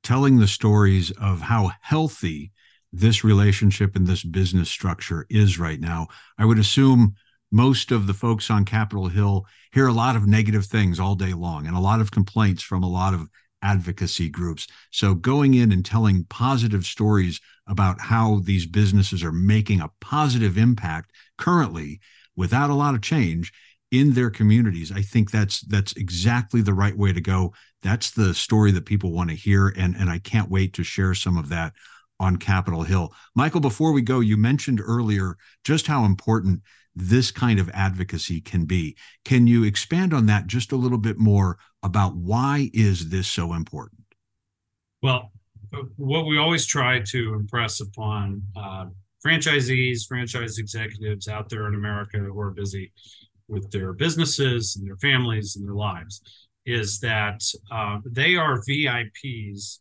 telling 0.03 0.39
the 0.39 0.47
stories 0.47 1.11
of 1.11 1.41
how 1.41 1.71
healthy 1.81 2.51
this 2.91 3.23
relationship 3.23 3.95
and 3.95 4.07
this 4.07 4.23
business 4.23 4.69
structure 4.69 5.25
is 5.29 5.59
right 5.59 5.79
now. 5.79 6.07
I 6.37 6.45
would 6.45 6.59
assume 6.59 7.15
most 7.51 7.91
of 7.91 8.07
the 8.07 8.13
folks 8.13 8.49
on 8.49 8.65
Capitol 8.65 9.07
Hill 9.07 9.45
hear 9.73 9.87
a 9.87 9.93
lot 9.93 10.15
of 10.15 10.27
negative 10.27 10.65
things 10.65 10.99
all 10.99 11.15
day 11.15 11.33
long 11.33 11.67
and 11.67 11.75
a 11.75 11.81
lot 11.81 12.01
of 12.01 12.11
complaints 12.11 12.63
from 12.63 12.83
a 12.83 12.89
lot 12.89 13.13
of 13.13 13.29
advocacy 13.61 14.29
groups. 14.29 14.67
So 14.91 15.13
going 15.13 15.53
in 15.53 15.71
and 15.71 15.85
telling 15.85 16.25
positive 16.25 16.85
stories 16.85 17.39
about 17.67 18.01
how 18.01 18.41
these 18.43 18.65
businesses 18.65 19.23
are 19.23 19.31
making 19.31 19.81
a 19.81 19.91
positive 19.99 20.57
impact 20.57 21.11
currently 21.37 21.99
without 22.35 22.69
a 22.69 22.75
lot 22.75 22.95
of 22.95 23.01
change 23.01 23.51
in 23.91 24.13
their 24.13 24.29
communities 24.29 24.91
i 24.91 25.01
think 25.01 25.31
that's 25.31 25.61
that's 25.61 25.93
exactly 25.93 26.61
the 26.61 26.73
right 26.73 26.97
way 26.97 27.11
to 27.11 27.21
go 27.21 27.53
that's 27.81 28.11
the 28.11 28.33
story 28.33 28.71
that 28.71 28.85
people 28.85 29.11
want 29.11 29.29
to 29.29 29.35
hear 29.35 29.67
and 29.77 29.95
and 29.95 30.09
i 30.09 30.17
can't 30.17 30.49
wait 30.49 30.73
to 30.73 30.83
share 30.83 31.13
some 31.13 31.37
of 31.37 31.49
that 31.49 31.73
on 32.19 32.37
capitol 32.37 32.83
hill 32.83 33.13
michael 33.35 33.59
before 33.59 33.91
we 33.91 34.01
go 34.01 34.21
you 34.21 34.37
mentioned 34.37 34.81
earlier 34.81 35.35
just 35.65 35.87
how 35.87 36.05
important 36.05 36.61
this 36.95 37.31
kind 37.31 37.59
of 37.59 37.69
advocacy 37.73 38.41
can 38.41 38.65
be. 38.65 38.95
Can 39.23 39.47
you 39.47 39.63
expand 39.63 40.13
on 40.13 40.25
that 40.25 40.47
just 40.47 40.71
a 40.71 40.75
little 40.75 40.97
bit 40.97 41.17
more 41.17 41.57
about 41.83 42.15
why 42.15 42.69
is 42.73 43.09
this 43.09 43.27
so 43.27 43.53
important? 43.53 44.01
Well, 45.01 45.31
what 45.95 46.25
we 46.25 46.37
always 46.37 46.65
try 46.65 47.01
to 47.07 47.33
impress 47.33 47.79
upon 47.79 48.43
uh, 48.55 48.85
franchisees, 49.25 50.07
franchise 50.07 50.57
executives 50.57 51.27
out 51.27 51.49
there 51.49 51.67
in 51.67 51.75
America 51.75 52.17
who 52.17 52.39
are 52.39 52.51
busy 52.51 52.91
with 53.47 53.69
their 53.71 53.93
businesses 53.93 54.75
and 54.75 54.87
their 54.87 54.97
families 54.97 55.55
and 55.55 55.67
their 55.67 55.75
lives 55.75 56.21
is 56.65 56.99
that 56.99 57.41
uh, 57.71 57.97
they 58.05 58.35
are 58.35 58.61
VIPs 58.69 59.79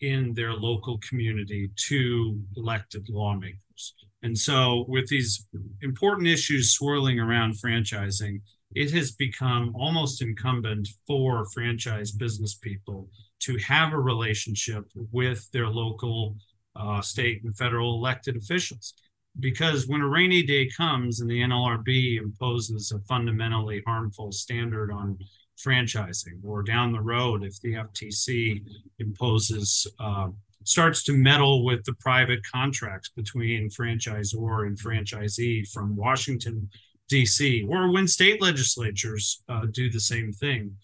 in 0.00 0.34
their 0.34 0.52
local 0.52 0.98
community 1.08 1.70
to 1.76 2.40
elected 2.56 3.08
lawmakers. 3.08 3.94
And 4.24 4.36
so, 4.36 4.86
with 4.88 5.06
these 5.08 5.46
important 5.82 6.26
issues 6.26 6.72
swirling 6.72 7.20
around 7.20 7.60
franchising, 7.60 8.40
it 8.74 8.90
has 8.92 9.12
become 9.12 9.76
almost 9.76 10.22
incumbent 10.22 10.88
for 11.06 11.44
franchise 11.52 12.10
business 12.10 12.54
people 12.54 13.10
to 13.40 13.58
have 13.58 13.92
a 13.92 13.98
relationship 13.98 14.86
with 15.12 15.50
their 15.52 15.68
local, 15.68 16.36
uh, 16.74 17.02
state, 17.02 17.44
and 17.44 17.54
federal 17.54 17.96
elected 17.96 18.34
officials. 18.34 18.94
Because 19.38 19.86
when 19.86 20.00
a 20.00 20.08
rainy 20.08 20.42
day 20.42 20.70
comes 20.74 21.20
and 21.20 21.30
the 21.30 21.42
NLRB 21.42 22.18
imposes 22.18 22.92
a 22.92 23.00
fundamentally 23.00 23.82
harmful 23.86 24.32
standard 24.32 24.90
on 24.90 25.18
franchising, 25.62 26.42
or 26.42 26.62
down 26.62 26.92
the 26.92 27.00
road, 27.00 27.44
if 27.44 27.60
the 27.60 27.74
FTC 27.74 28.64
imposes 28.98 29.86
uh, 30.00 30.28
starts 30.64 31.04
to 31.04 31.12
meddle 31.16 31.64
with 31.64 31.84
the 31.84 31.94
private 31.94 32.40
contracts 32.50 33.10
between 33.10 33.68
franchisor 33.68 34.66
and 34.66 34.78
franchisee 34.78 35.70
from 35.70 35.96
Washington, 35.96 36.68
D.C., 37.08 37.66
or 37.68 37.92
when 37.92 38.08
state 38.08 38.40
legislatures 38.40 39.42
uh, 39.48 39.66
do 39.70 39.90
the 39.90 40.00
same 40.00 40.32
thing. 40.32 40.76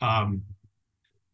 Um, 0.00 0.42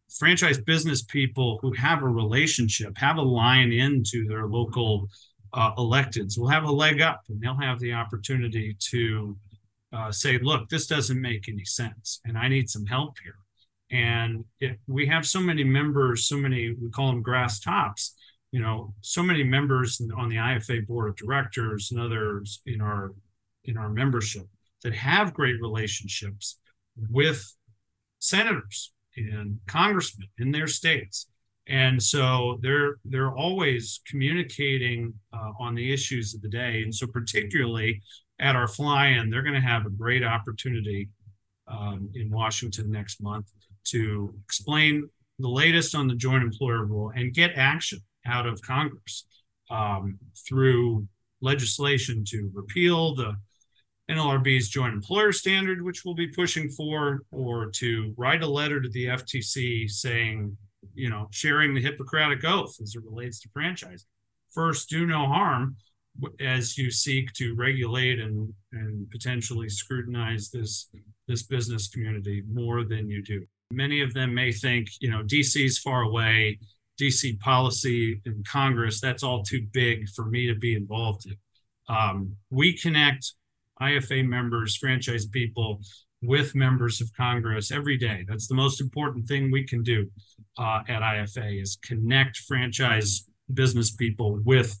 franchise 0.09 0.59
business 0.59 1.01
people 1.01 1.59
who 1.61 1.71
have 1.73 2.03
a 2.03 2.07
relationship, 2.07 2.97
have 2.97 3.17
a 3.17 3.21
line 3.21 3.71
into 3.71 4.27
their 4.27 4.45
local 4.45 5.07
uh, 5.53 5.73
electeds, 5.75 6.37
will 6.37 6.47
have 6.47 6.63
a 6.63 6.71
leg 6.71 7.01
up 7.01 7.21
and 7.29 7.41
they'll 7.41 7.59
have 7.59 7.79
the 7.79 7.93
opportunity 7.93 8.75
to 8.79 9.37
uh, 9.91 10.11
say, 10.11 10.37
look, 10.39 10.69
this 10.69 10.87
doesn't 10.87 11.21
make 11.21 11.47
any 11.47 11.65
sense 11.65 12.19
and 12.25 12.37
I 12.37 12.47
need 12.47 12.69
some 12.69 12.85
help 12.85 13.17
here. 13.23 13.35
And 13.93 14.43
it, 14.59 14.79
we 14.87 15.05
have 15.05 15.25
so 15.27 15.39
many 15.39 15.63
members, 15.63 16.25
so 16.27 16.35
many, 16.35 16.73
we 16.81 16.89
call 16.89 17.07
them 17.07 17.21
grass 17.21 17.59
tops, 17.59 18.15
you 18.51 18.59
know, 18.59 18.95
so 19.01 19.21
many 19.21 19.43
members 19.43 20.01
on 20.17 20.29
the 20.29 20.37
IFA 20.37 20.87
board 20.87 21.09
of 21.09 21.15
directors 21.15 21.91
and 21.91 22.01
others 22.01 22.61
in 22.65 22.81
our 22.81 23.13
in 23.65 23.77
our 23.77 23.89
membership 23.89 24.47
that 24.81 24.93
have 24.93 25.33
great 25.33 25.61
relationships 25.61 26.59
with 27.09 27.55
senators 28.19 28.91
and 29.15 29.59
congressmen 29.67 30.27
in 30.39 30.51
their 30.51 30.67
states. 30.67 31.27
And 31.67 32.01
so 32.01 32.59
they're 32.61 32.95
they're 33.05 33.33
always 33.33 34.01
communicating 34.07 35.13
uh, 35.31 35.51
on 35.59 35.75
the 35.75 35.93
issues 35.93 36.33
of 36.33 36.41
the 36.41 36.49
day. 36.49 36.81
And 36.81 36.93
so 36.93 37.05
particularly 37.07 38.01
at 38.39 38.55
our 38.55 38.67
fly-in 38.67 39.29
they're 39.29 39.43
going 39.43 39.53
to 39.53 39.67
have 39.67 39.85
a 39.85 39.89
great 39.89 40.23
opportunity 40.23 41.09
um, 41.67 42.09
in 42.15 42.29
washington 42.29 42.91
next 42.91 43.21
month 43.21 43.45
to 43.85 44.33
explain 44.43 45.09
the 45.39 45.49
latest 45.49 45.95
on 45.95 46.07
the 46.07 46.15
joint 46.15 46.43
employer 46.43 46.85
rule 46.85 47.11
and 47.15 47.33
get 47.33 47.51
action 47.55 47.99
out 48.25 48.45
of 48.45 48.61
Congress 48.61 49.25
um, 49.69 50.17
through 50.47 51.07
legislation 51.41 52.23
to 52.25 52.49
repeal 52.53 53.15
the 53.15 53.35
NLRB's 54.09 54.69
joint 54.69 54.93
employer 54.93 55.31
standard, 55.31 55.81
which 55.81 56.03
we'll 56.03 56.13
be 56.15 56.27
pushing 56.27 56.69
for, 56.69 57.21
or 57.31 57.69
to 57.71 58.13
write 58.17 58.43
a 58.43 58.47
letter 58.47 58.81
to 58.81 58.89
the 58.89 59.05
FTC 59.05 59.89
saying, 59.89 60.57
you 60.93 61.09
know, 61.09 61.27
sharing 61.31 61.73
the 61.73 61.81
Hippocratic 61.81 62.43
oath 62.43 62.75
as 62.81 62.95
it 62.95 63.03
relates 63.03 63.39
to 63.41 63.49
franchising. 63.49 64.05
First, 64.51 64.89
do 64.89 65.05
no 65.05 65.25
harm 65.27 65.77
as 66.39 66.77
you 66.77 66.91
seek 66.91 67.33
to 67.33 67.55
regulate 67.55 68.19
and, 68.19 68.53
and 68.71 69.09
potentially 69.09 69.69
scrutinize 69.69 70.49
this 70.49 70.89
this 71.27 71.43
business 71.43 71.87
community 71.87 72.43
more 72.51 72.83
than 72.83 73.09
you 73.09 73.23
do. 73.23 73.45
Many 73.75 74.01
of 74.01 74.13
them 74.13 74.33
may 74.33 74.51
think, 74.51 74.89
you 74.99 75.09
know, 75.09 75.23
DC's 75.23 75.77
far 75.77 76.01
away, 76.01 76.59
DC 77.01 77.39
policy 77.39 78.21
in 78.25 78.43
Congress, 78.47 79.01
that's 79.01 79.23
all 79.23 79.43
too 79.43 79.65
big 79.73 80.07
for 80.09 80.25
me 80.25 80.47
to 80.47 80.55
be 80.55 80.75
involved 80.75 81.25
in. 81.25 81.37
Um, 81.89 82.35
we 82.49 82.77
connect 82.77 83.33
IFA 83.81 84.27
members, 84.27 84.77
franchise 84.77 85.25
people 85.25 85.81
with 86.21 86.55
members 86.55 87.01
of 87.01 87.11
Congress 87.15 87.71
every 87.71 87.97
day. 87.97 88.25
That's 88.27 88.47
the 88.47 88.55
most 88.55 88.79
important 88.79 89.27
thing 89.27 89.51
we 89.51 89.65
can 89.65 89.83
do 89.83 90.09
uh, 90.57 90.81
at 90.87 91.01
IFA 91.01 91.61
is 91.61 91.77
connect 91.83 92.37
franchise 92.37 93.25
business 93.53 93.91
people 93.91 94.39
with 94.45 94.79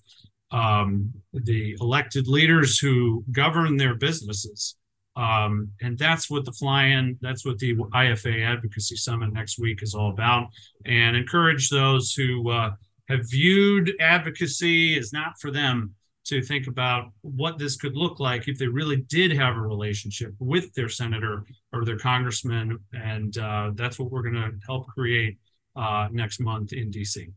um, 0.51 1.11
the 1.33 1.75
elected 1.81 2.27
leaders 2.27 2.79
who 2.79 3.25
govern 3.31 3.77
their 3.77 3.95
businesses. 3.95 4.75
Um, 5.15 5.69
and 5.81 5.97
that's 5.97 6.29
what 6.29 6.45
the 6.45 6.51
fly-in, 6.51 7.17
that's 7.21 7.45
what 7.45 7.59
the 7.59 7.75
IFA 7.75 8.45
Advocacy 8.45 8.95
Summit 8.95 9.31
next 9.31 9.59
week 9.59 9.83
is 9.83 9.93
all 9.93 10.09
about. 10.09 10.47
And 10.85 11.15
encourage 11.15 11.69
those 11.69 12.13
who 12.13 12.49
uh, 12.49 12.71
have 13.09 13.29
viewed 13.29 13.93
advocacy 13.99 14.97
as 14.97 15.13
not 15.13 15.33
for 15.39 15.51
them 15.51 15.93
to 16.25 16.41
think 16.41 16.67
about 16.67 17.11
what 17.21 17.57
this 17.57 17.75
could 17.75 17.95
look 17.97 18.19
like 18.19 18.47
if 18.47 18.57
they 18.57 18.67
really 18.67 18.97
did 19.09 19.31
have 19.33 19.57
a 19.57 19.61
relationship 19.61 20.33
with 20.39 20.73
their 20.73 20.89
senator 20.89 21.43
or 21.73 21.83
their 21.83 21.97
congressman. 21.97 22.79
And 22.93 23.37
uh, 23.37 23.71
that's 23.75 23.99
what 23.99 24.09
we're 24.09 24.21
going 24.21 24.35
to 24.35 24.51
help 24.65 24.87
create 24.87 25.37
uh, 25.75 26.07
next 26.11 26.39
month 26.39 26.71
in 26.73 26.91
DC. 26.91 27.31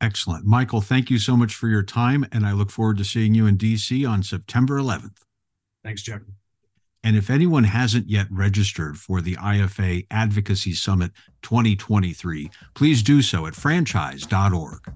Excellent. 0.00 0.44
Michael, 0.44 0.80
thank 0.80 1.10
you 1.10 1.18
so 1.18 1.36
much 1.36 1.54
for 1.54 1.68
your 1.68 1.82
time. 1.82 2.26
And 2.32 2.46
I 2.46 2.52
look 2.52 2.70
forward 2.70 2.98
to 2.98 3.04
seeing 3.04 3.34
you 3.34 3.46
in 3.46 3.56
DC 3.56 4.08
on 4.08 4.22
September 4.22 4.78
11th. 4.78 5.18
Thanks, 5.84 6.02
Jack. 6.02 6.22
And 7.02 7.16
if 7.16 7.30
anyone 7.30 7.64
hasn't 7.64 8.10
yet 8.10 8.26
registered 8.30 8.98
for 8.98 9.20
the 9.20 9.36
IFA 9.36 10.06
Advocacy 10.10 10.74
Summit 10.74 11.12
2023, 11.42 12.50
please 12.74 13.02
do 13.02 13.22
so 13.22 13.46
at 13.46 13.54
franchise.org. 13.54 14.92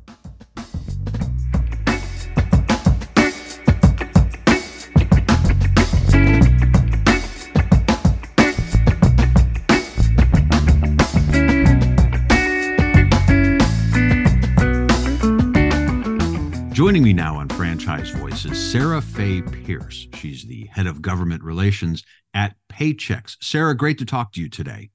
Franchise 17.95 18.21
Voices, 18.21 18.73
Sarah 18.73 19.01
Faye 19.01 19.41
Pierce. 19.41 20.09
She's 20.15 20.45
the 20.45 20.67
head 20.73 20.89
of 20.89 21.01
government 21.01 21.45
relations 21.45 22.03
at 22.35 22.57
Paychex. 22.69 23.37
Sarah, 23.41 23.77
great 23.77 23.99
to 23.99 24.05
talk 24.05 24.33
to 24.33 24.41
you 24.41 24.49
today. 24.49 24.91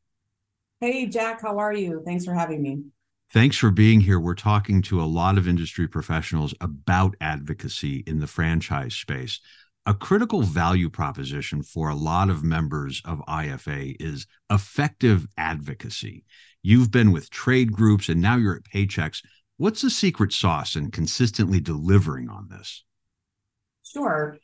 Hey, 0.82 1.06
Jack, 1.06 1.42
how 1.42 1.60
are 1.60 1.72
you? 1.72 2.02
Thanks 2.04 2.26
for 2.26 2.34
having 2.34 2.62
me. 2.62 2.84
Thanks 3.32 3.56
for 3.56 3.72
being 3.72 4.02
here. 4.02 4.20
We're 4.20 4.36
talking 4.36 4.82
to 4.82 5.02
a 5.02 5.08
lot 5.08 5.38
of 5.38 5.48
industry 5.48 5.88
professionals 5.88 6.54
about 6.60 7.16
advocacy 7.22 8.04
in 8.06 8.20
the 8.20 8.28
franchise 8.28 8.96
space. 8.96 9.40
A 9.86 9.94
critical 9.94 10.42
value 10.42 10.90
proposition 10.90 11.64
for 11.64 11.88
a 11.88 11.96
lot 11.96 12.30
of 12.30 12.44
members 12.44 13.02
of 13.06 13.20
IFA 13.30 13.96
is 14.02 14.28
effective 14.52 15.26
advocacy. 15.38 16.26
You've 16.64 16.92
been 16.92 17.14
with 17.14 17.30
trade 17.30 17.72
groups 17.72 18.10
and 18.10 18.20
now 18.20 18.36
you're 18.36 18.58
at 18.58 18.64
Paychex. 18.64 19.24
What's 19.56 19.84
the 19.84 19.90
secret 19.90 20.34
sauce 20.34 20.76
in 20.76 20.92
consistently 20.92 21.62
delivering 21.62 22.28
on 22.28 22.50
this? 22.50 22.84
Sure. 23.92 24.38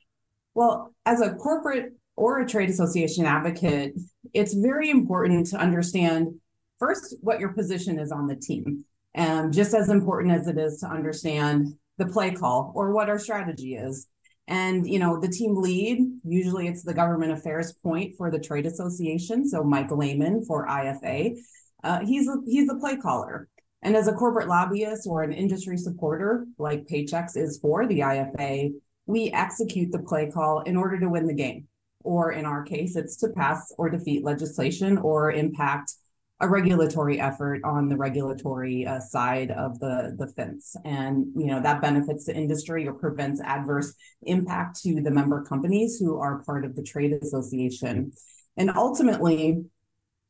Well, 0.54 0.94
as 1.06 1.22
a 1.22 1.34
corporate 1.34 1.94
or 2.16 2.40
a 2.40 2.48
trade 2.48 2.70
association 2.70 3.26
advocate, 3.26 3.94
it's 4.34 4.54
very 4.54 4.90
important 4.90 5.48
to 5.48 5.58
understand 5.58 6.36
first 6.80 7.16
what 7.22 7.40
your 7.40 7.54
position 7.54 8.00
is 8.00 8.12
on 8.12 8.28
the 8.28 8.36
team. 8.36 8.86
And 9.14 9.54
just 9.54 9.74
as 9.74 9.90
important 9.90 10.34
as 10.34 10.48
it 10.48 10.58
is 10.58 10.80
to 10.80 10.88
understand 10.88 11.76
the 11.98 12.06
play 12.06 12.32
call 12.32 12.72
or 12.76 12.92
what 12.92 13.10
our 13.10 13.20
strategy 13.20 13.76
is. 13.76 14.08
And 14.48 14.88
you 14.88 15.00
know, 15.00 15.20
the 15.20 15.30
team 15.30 15.56
lead, 15.56 16.00
usually 16.24 16.68
it's 16.68 16.84
the 16.84 16.94
government 16.94 17.32
affairs 17.32 17.74
point 17.84 18.16
for 18.18 18.30
the 18.30 18.40
trade 18.40 18.66
association. 18.66 19.48
So 19.48 19.64
Mike 19.64 19.92
Layman 19.92 20.44
for 20.46 20.68
IFA. 20.68 21.38
Uh, 21.84 22.00
he's 22.06 22.30
he's 22.46 22.68
the 22.68 22.76
play 22.76 22.98
caller. 22.98 23.48
And 23.82 23.96
as 23.96 24.08
a 24.08 24.14
corporate 24.14 24.48
lobbyist 24.48 25.08
or 25.08 25.22
an 25.24 25.32
industry 25.32 25.78
supporter, 25.78 26.48
like 26.58 26.88
Paychex 26.88 27.38
is 27.38 27.60
for 27.60 27.86
the 27.86 28.00
IFA, 28.00 28.74
we 29.06 29.32
execute 29.32 29.92
the 29.92 30.00
play 30.00 30.30
call 30.32 30.62
in 30.62 30.76
order 30.76 31.00
to 31.00 31.10
win 31.10 31.28
the 31.28 31.34
game. 31.34 31.68
Or 32.04 32.32
in 32.32 32.46
our 32.46 32.64
case, 32.64 32.96
it's 32.96 33.18
to 33.18 33.30
pass 33.30 33.72
or 33.78 33.90
defeat 33.90 34.24
legislation 34.24 34.98
or 34.98 35.32
impact 35.32 35.94
a 36.42 36.50
regulatory 36.50 37.20
effort 37.20 37.62
on 37.64 37.88
the 37.88 37.96
regulatory 37.96 38.86
uh, 38.86 39.00
side 39.00 39.52
of 39.52 39.80
the, 39.80 40.16
the 40.18 40.28
fence. 40.28 40.76
And, 40.84 41.28
you 41.36 41.48
know, 41.48 41.62
that 41.62 41.82
benefits 41.82 42.26
the 42.26 42.36
industry 42.36 42.88
or 42.88 42.94
prevents 42.94 43.42
adverse 43.42 43.96
impact 44.24 44.82
to 44.82 45.02
the 45.02 45.12
member 45.12 45.44
companies 45.44 45.98
who 45.98 46.20
are 46.20 46.44
part 46.44 46.66
of 46.66 46.76
the 46.76 46.84
trade 46.84 47.14
association. 47.22 48.12
And 48.58 48.70
ultimately, 48.70 49.64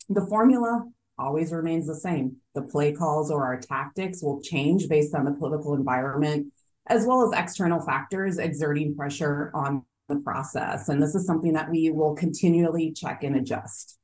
the 0.08 0.26
formula 0.28 0.86
always 1.18 1.52
remains 1.52 1.88
the 1.88 1.96
same. 1.96 2.38
The 2.54 2.62
play 2.62 2.94
calls 2.94 3.32
or 3.32 3.44
our 3.44 3.60
tactics 3.60 4.22
will 4.22 4.42
change 4.42 4.88
based 4.88 5.16
on 5.16 5.26
the 5.26 5.32
political 5.32 5.74
environment, 5.74 6.54
as 6.88 7.06
well 7.06 7.24
as 7.24 7.38
external 7.38 7.82
factors 7.82 8.38
exerting 8.38 8.96
pressure 8.96 9.52
on 9.54 9.84
the 10.08 10.18
process. 10.18 10.90
And 10.90 11.02
this 11.02 11.16
is 11.16 11.26
something 11.26 11.54
that 11.54 11.70
we 11.70 11.90
will 11.90 12.16
continually 12.16 12.92
check 12.92 13.24
and 13.24 13.36
adjust. 13.36 13.98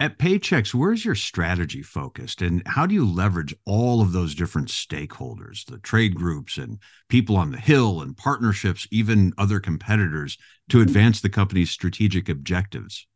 At 0.00 0.18
Paychex, 0.18 0.74
where's 0.74 1.04
your 1.04 1.14
strategy 1.14 1.80
focused 1.80 2.42
and 2.42 2.60
how 2.66 2.86
do 2.86 2.94
you 2.94 3.08
leverage 3.08 3.54
all 3.64 4.00
of 4.00 4.10
those 4.10 4.34
different 4.34 4.66
stakeholders, 4.66 5.64
the 5.64 5.78
trade 5.78 6.16
groups 6.16 6.58
and 6.58 6.80
people 7.08 7.36
on 7.36 7.52
the 7.52 7.58
Hill 7.58 8.00
and 8.00 8.16
partnerships, 8.16 8.88
even 8.90 9.32
other 9.38 9.60
competitors, 9.60 10.38
to 10.70 10.80
advance 10.80 11.20
the 11.20 11.28
company's 11.28 11.70
strategic 11.70 12.28
objectives? 12.28 13.06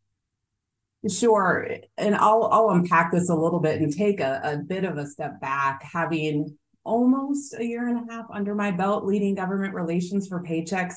Sure. 1.08 1.68
And 1.98 2.14
I'll 2.14 2.44
I'll 2.52 2.70
unpack 2.70 3.10
this 3.10 3.30
a 3.30 3.34
little 3.34 3.60
bit 3.60 3.80
and 3.80 3.92
take 3.92 4.20
a, 4.20 4.40
a 4.44 4.56
bit 4.56 4.84
of 4.84 4.96
a 4.96 5.06
step 5.06 5.40
back, 5.40 5.82
having 5.82 6.56
almost 6.86 7.54
a 7.58 7.64
year 7.64 7.88
and 7.88 8.08
a 8.08 8.12
half 8.12 8.26
under 8.32 8.54
my 8.54 8.70
belt 8.70 9.04
leading 9.04 9.34
government 9.34 9.74
relations 9.74 10.26
for 10.28 10.42
Paychex. 10.42 10.94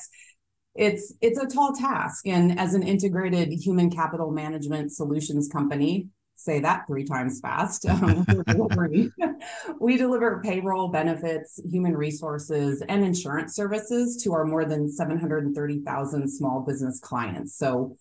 It's 0.74 1.12
it's 1.20 1.38
a 1.38 1.46
tall 1.46 1.74
task. 1.74 2.26
And 2.26 2.58
as 2.58 2.74
an 2.74 2.82
integrated 2.82 3.52
human 3.52 3.90
capital 3.90 4.30
management 4.30 4.92
solutions 4.92 5.48
company, 5.48 6.08
say 6.36 6.60
that 6.60 6.86
three 6.86 7.04
times 7.04 7.40
fast. 7.40 7.86
Um, 7.90 8.24
we 9.80 9.96
deliver 9.96 10.40
payroll 10.42 10.88
benefits, 10.88 11.60
human 11.70 11.96
resources, 11.96 12.82
and 12.88 13.04
insurance 13.04 13.54
services 13.54 14.22
to 14.22 14.32
our 14.32 14.44
more 14.44 14.64
than 14.64 14.88
730,000 14.88 16.28
small 16.28 16.60
business 16.60 17.00
clients. 17.00 17.56
So 17.56 17.96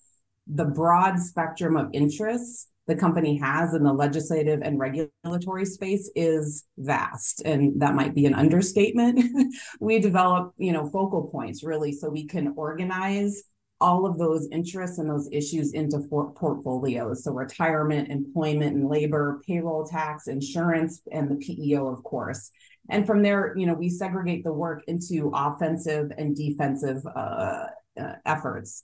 the 0.47 0.65
broad 0.65 1.19
spectrum 1.19 1.75
of 1.75 1.89
interests 1.93 2.67
the 2.89 2.95
company 2.95 3.37
has 3.37 3.75
in 3.75 3.83
the 3.83 3.93
legislative 3.93 4.61
and 4.63 4.79
regulatory 4.79 5.63
space 5.63 6.09
is 6.15 6.65
vast 6.79 7.39
and 7.45 7.79
that 7.79 7.93
might 7.93 8.15
be 8.15 8.25
an 8.25 8.33
understatement. 8.33 9.19
We 9.79 9.99
develop 9.99 10.53
you 10.57 10.71
know 10.71 10.87
focal 10.87 11.27
points 11.27 11.63
really 11.63 11.91
so 11.91 12.09
we 12.09 12.25
can 12.25 12.53
organize 12.57 13.43
all 13.79 14.05
of 14.05 14.17
those 14.17 14.47
interests 14.51 14.97
and 14.97 15.09
those 15.09 15.29
issues 15.31 15.73
into 15.73 15.99
portfolios. 16.09 17.23
So 17.23 17.31
retirement 17.31 18.09
employment 18.09 18.75
and 18.75 18.89
labor 18.89 19.41
payroll 19.47 19.85
tax 19.85 20.27
insurance 20.27 21.01
and 21.11 21.29
the 21.29 21.35
peo 21.35 21.87
of 21.87 22.03
course. 22.03 22.49
And 22.89 23.05
from 23.05 23.21
there 23.21 23.55
you 23.55 23.67
know 23.67 23.75
we 23.75 23.89
segregate 23.89 24.43
the 24.43 24.53
work 24.53 24.83
into 24.87 25.31
offensive 25.33 26.11
and 26.17 26.35
defensive 26.35 27.05
uh, 27.05 27.67
uh, 27.99 28.15
efforts 28.25 28.83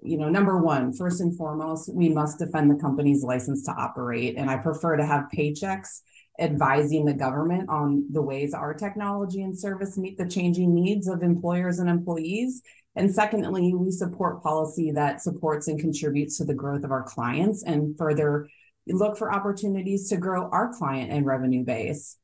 you 0.00 0.16
know, 0.16 0.28
number 0.28 0.58
one, 0.58 0.92
first 0.92 1.20
and 1.20 1.36
foremost, 1.36 1.92
we 1.92 2.08
must 2.08 2.38
defend 2.38 2.70
the 2.70 2.80
company's 2.80 3.22
license 3.22 3.64
to 3.64 3.72
operate. 3.72 4.36
And 4.36 4.48
I 4.50 4.56
prefer 4.56 4.96
to 4.96 5.06
have 5.06 5.28
Paychex 5.34 6.00
advising 6.40 7.04
the 7.04 7.12
government 7.12 7.68
on 7.68 8.06
the 8.10 8.22
ways 8.22 8.54
our 8.54 8.72
technology 8.72 9.42
and 9.42 9.58
service 9.58 9.98
meet 9.98 10.16
the 10.16 10.28
changing 10.28 10.74
needs 10.74 11.08
of 11.08 11.22
employers 11.22 11.78
and 11.78 11.90
employees. 11.90 12.62
And 12.96 13.14
secondly, 13.14 13.74
we 13.74 13.90
support 13.90 14.42
policy 14.42 14.92
that 14.92 15.20
supports 15.20 15.68
and 15.68 15.78
contributes 15.78 16.38
to 16.38 16.44
the 16.44 16.54
growth 16.54 16.84
of 16.84 16.90
our 16.90 17.02
clients 17.02 17.62
and 17.62 17.96
further 17.96 18.48
look 18.88 19.16
for 19.16 19.32
opportunities 19.32 20.08
to 20.08 20.16
grow 20.16 20.48
our 20.50 20.72
client 20.72 21.10
and 21.10 21.24
revenue 21.24 21.64
base. 21.64 22.16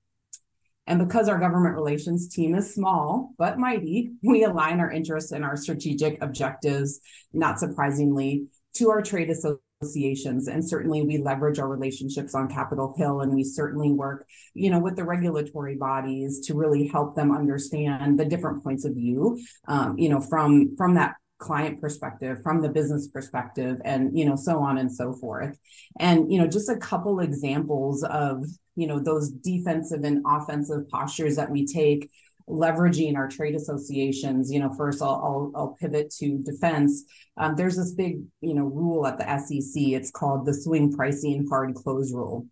And 0.88 0.98
because 0.98 1.28
our 1.28 1.38
government 1.38 1.76
relations 1.76 2.28
team 2.28 2.54
is 2.54 2.74
small 2.74 3.34
but 3.38 3.58
mighty, 3.58 4.12
we 4.22 4.42
align 4.42 4.80
our 4.80 4.90
interests 4.90 5.32
and 5.32 5.44
our 5.44 5.56
strategic 5.56 6.20
objectives, 6.22 7.00
not 7.32 7.60
surprisingly, 7.60 8.46
to 8.76 8.90
our 8.90 9.02
trade 9.02 9.28
associations. 9.30 10.48
And 10.48 10.66
certainly 10.66 11.02
we 11.02 11.18
leverage 11.18 11.58
our 11.58 11.68
relationships 11.68 12.34
on 12.34 12.48
Capitol 12.48 12.94
Hill 12.96 13.20
and 13.20 13.34
we 13.34 13.44
certainly 13.44 13.92
work, 13.92 14.26
you 14.54 14.70
know, 14.70 14.80
with 14.80 14.96
the 14.96 15.04
regulatory 15.04 15.76
bodies 15.76 16.40
to 16.46 16.54
really 16.54 16.88
help 16.88 17.14
them 17.14 17.36
understand 17.36 18.18
the 18.18 18.24
different 18.24 18.64
points 18.64 18.86
of 18.86 18.94
view, 18.94 19.38
um, 19.68 19.98
you 19.98 20.08
know, 20.08 20.20
from 20.20 20.74
from 20.76 20.94
that 20.94 21.16
client 21.38 21.80
perspective 21.80 22.38
from 22.42 22.60
the 22.60 22.68
business 22.68 23.06
perspective 23.06 23.80
and 23.84 24.18
you 24.18 24.24
know 24.24 24.34
so 24.34 24.58
on 24.58 24.76
and 24.76 24.92
so 24.92 25.12
forth 25.12 25.56
and 26.00 26.32
you 26.32 26.36
know 26.36 26.48
just 26.48 26.68
a 26.68 26.76
couple 26.76 27.20
examples 27.20 28.02
of 28.02 28.44
you 28.78 28.86
know 28.86 29.00
those 29.00 29.30
defensive 29.30 30.04
and 30.04 30.24
offensive 30.26 30.88
postures 30.88 31.34
that 31.36 31.50
we 31.50 31.66
take 31.66 32.08
leveraging 32.48 33.16
our 33.16 33.28
trade 33.28 33.54
associations 33.54 34.50
you 34.50 34.58
know 34.58 34.72
first 34.72 35.02
i'll 35.02 35.20
i'll, 35.26 35.52
I'll 35.54 35.76
pivot 35.80 36.10
to 36.18 36.38
defense. 36.38 37.04
Um, 37.36 37.56
there's 37.56 37.76
this 37.76 37.92
big 37.92 38.22
you 38.40 38.54
know 38.54 38.64
rule 38.64 39.06
at 39.06 39.18
the 39.18 39.24
sec 39.24 39.82
it's 39.82 40.10
called 40.10 40.46
the 40.46 40.54
swing 40.54 40.92
pricing 40.92 41.46
hard 41.48 41.74
close 41.74 42.12
rule. 42.12 42.46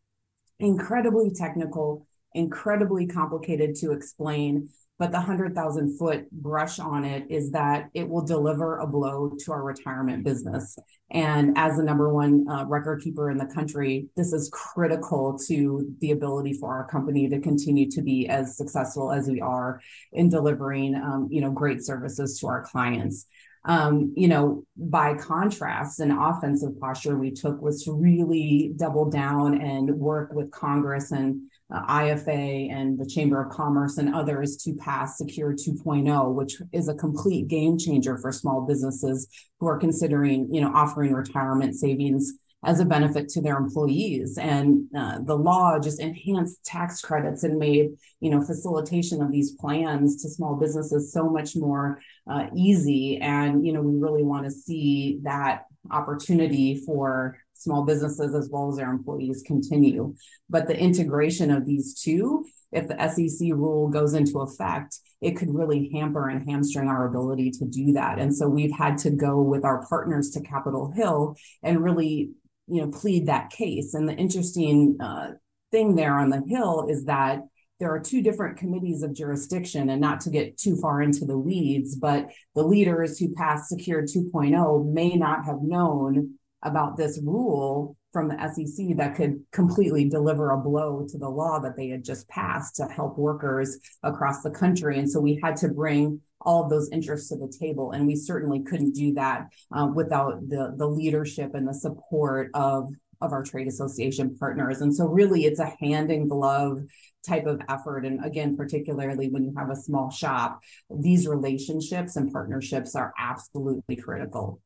Incredibly 0.58 1.30
technical 1.32 2.06
incredibly 2.34 3.06
complicated 3.06 3.76
to 3.76 3.92
explain 3.92 4.68
but 4.98 5.10
the 5.10 5.18
100,000 5.18 5.98
foot 5.98 6.30
brush 6.30 6.78
on 6.78 7.04
it 7.04 7.26
is 7.28 7.50
that 7.50 7.90
it 7.92 8.08
will 8.08 8.24
deliver 8.24 8.78
a 8.78 8.86
blow 8.86 9.30
to 9.40 9.52
our 9.52 9.62
retirement 9.62 10.24
business. 10.24 10.78
And 11.10 11.56
as 11.56 11.76
the 11.76 11.82
number 11.82 12.12
one 12.12 12.46
uh, 12.48 12.64
record 12.66 13.02
keeper 13.02 13.30
in 13.30 13.36
the 13.36 13.46
country, 13.46 14.08
this 14.16 14.32
is 14.32 14.50
critical 14.52 15.38
to 15.46 15.94
the 16.00 16.12
ability 16.12 16.54
for 16.54 16.74
our 16.74 16.88
company 16.88 17.28
to 17.28 17.40
continue 17.40 17.90
to 17.90 18.02
be 18.02 18.26
as 18.28 18.56
successful 18.56 19.12
as 19.12 19.28
we 19.28 19.40
are 19.40 19.80
in 20.12 20.30
delivering, 20.30 20.94
um, 20.94 21.28
you 21.30 21.40
know, 21.40 21.50
great 21.50 21.84
services 21.84 22.40
to 22.40 22.46
our 22.46 22.64
clients. 22.64 23.26
Um, 23.66 24.14
you 24.16 24.28
know, 24.28 24.64
by 24.76 25.14
contrast, 25.14 25.98
an 25.98 26.12
offensive 26.12 26.78
posture 26.80 27.18
we 27.18 27.32
took 27.32 27.60
was 27.60 27.82
to 27.82 27.92
really 27.92 28.72
double 28.76 29.10
down 29.10 29.60
and 29.60 29.90
work 29.98 30.32
with 30.32 30.52
Congress 30.52 31.10
and 31.10 31.50
uh, 31.72 31.84
IFA 31.86 32.70
and 32.70 32.98
the 32.98 33.06
Chamber 33.06 33.42
of 33.42 33.50
Commerce 33.50 33.98
and 33.98 34.14
others 34.14 34.56
to 34.58 34.74
pass 34.74 35.18
Secure 35.18 35.52
2.0, 35.52 36.34
which 36.34 36.56
is 36.72 36.88
a 36.88 36.94
complete 36.94 37.48
game 37.48 37.76
changer 37.78 38.16
for 38.18 38.30
small 38.30 38.66
businesses 38.66 39.28
who 39.58 39.66
are 39.66 39.78
considering, 39.78 40.52
you 40.52 40.60
know, 40.60 40.70
offering 40.74 41.12
retirement 41.12 41.74
savings 41.74 42.34
as 42.64 42.80
a 42.80 42.84
benefit 42.84 43.28
to 43.28 43.40
their 43.40 43.56
employees. 43.56 44.38
And 44.38 44.86
uh, 44.96 45.18
the 45.24 45.36
law 45.36 45.78
just 45.78 46.00
enhanced 46.00 46.64
tax 46.64 47.00
credits 47.00 47.44
and 47.44 47.58
made, 47.58 47.90
you 48.20 48.30
know, 48.30 48.42
facilitation 48.42 49.22
of 49.22 49.30
these 49.30 49.52
plans 49.52 50.22
to 50.22 50.28
small 50.28 50.56
businesses 50.56 51.12
so 51.12 51.28
much 51.28 51.54
more 51.54 52.00
uh, 52.28 52.46
easy. 52.56 53.18
And, 53.18 53.66
you 53.66 53.72
know, 53.72 53.82
we 53.82 53.98
really 53.98 54.24
want 54.24 54.44
to 54.44 54.50
see 54.50 55.20
that 55.22 55.64
opportunity 55.90 56.82
for 56.84 57.38
small 57.56 57.84
businesses 57.84 58.34
as 58.34 58.48
well 58.50 58.68
as 58.68 58.76
their 58.76 58.90
employees 58.90 59.42
continue. 59.46 60.14
But 60.48 60.66
the 60.66 60.78
integration 60.78 61.50
of 61.50 61.66
these 61.66 62.00
two, 62.00 62.44
if 62.72 62.88
the 62.88 63.08
SEC 63.08 63.48
rule 63.52 63.88
goes 63.88 64.14
into 64.14 64.40
effect, 64.40 64.98
it 65.20 65.36
could 65.36 65.54
really 65.54 65.90
hamper 65.94 66.28
and 66.28 66.48
hamstring 66.48 66.88
our 66.88 67.08
ability 67.08 67.50
to 67.52 67.64
do 67.64 67.92
that. 67.92 68.18
And 68.18 68.34
so 68.34 68.48
we've 68.48 68.76
had 68.76 68.98
to 68.98 69.10
go 69.10 69.40
with 69.40 69.64
our 69.64 69.86
partners 69.86 70.30
to 70.30 70.40
Capitol 70.42 70.92
Hill 70.94 71.36
and 71.62 71.82
really 71.82 72.30
you 72.68 72.82
know, 72.82 72.90
plead 72.90 73.26
that 73.26 73.50
case. 73.50 73.94
And 73.94 74.08
the 74.08 74.14
interesting 74.14 74.96
uh, 75.00 75.32
thing 75.70 75.94
there 75.94 76.18
on 76.18 76.30
the 76.30 76.42
Hill 76.46 76.88
is 76.90 77.04
that 77.04 77.40
there 77.78 77.92
are 77.92 78.00
two 78.00 78.22
different 78.22 78.56
committees 78.56 79.02
of 79.02 79.14
jurisdiction 79.14 79.90
and 79.90 80.00
not 80.00 80.20
to 80.20 80.30
get 80.30 80.56
too 80.56 80.76
far 80.76 81.02
into 81.02 81.24
the 81.24 81.36
weeds 81.36 81.96
but 81.96 82.30
the 82.54 82.62
leaders 82.62 83.18
who 83.18 83.34
passed 83.34 83.68
secure 83.68 84.02
2.0 84.02 84.92
may 84.92 85.14
not 85.14 85.44
have 85.44 85.62
known 85.62 86.38
about 86.66 86.96
this 86.96 87.20
rule 87.24 87.96
from 88.12 88.28
the 88.28 88.48
SEC 88.48 88.96
that 88.96 89.14
could 89.14 89.44
completely 89.52 90.08
deliver 90.08 90.50
a 90.50 90.58
blow 90.58 91.06
to 91.08 91.18
the 91.18 91.28
law 91.28 91.58
that 91.58 91.76
they 91.76 91.88
had 91.88 92.04
just 92.04 92.28
passed 92.28 92.76
to 92.76 92.84
help 92.86 93.18
workers 93.18 93.78
across 94.02 94.42
the 94.42 94.50
country 94.50 94.98
and 94.98 95.10
so 95.10 95.20
we 95.20 95.38
had 95.42 95.56
to 95.56 95.68
bring 95.68 96.20
all 96.40 96.64
of 96.64 96.70
those 96.70 96.88
interests 96.90 97.28
to 97.28 97.36
the 97.36 97.52
table 97.60 97.92
and 97.92 98.06
we 98.06 98.14
certainly 98.14 98.62
couldn't 98.62 98.94
do 98.94 99.12
that 99.14 99.46
uh, 99.72 99.86
without 99.94 100.48
the 100.48 100.74
the 100.76 100.86
leadership 100.86 101.54
and 101.54 101.66
the 101.66 101.74
support 101.74 102.50
of 102.54 102.88
of 103.20 103.32
our 103.32 103.42
trade 103.42 103.66
association 103.66 104.36
partners. 104.38 104.80
And 104.80 104.94
so, 104.94 105.06
really, 105.06 105.44
it's 105.44 105.60
a 105.60 105.72
hand 105.80 106.10
in 106.10 106.28
glove 106.28 106.82
type 107.26 107.46
of 107.46 107.60
effort. 107.68 108.04
And 108.04 108.24
again, 108.24 108.56
particularly 108.56 109.28
when 109.28 109.44
you 109.44 109.52
have 109.56 109.70
a 109.70 109.76
small 109.76 110.10
shop, 110.10 110.60
these 110.90 111.26
relationships 111.26 112.16
and 112.16 112.32
partnerships 112.32 112.94
are 112.94 113.12
absolutely 113.18 113.96
critical. 113.96 114.60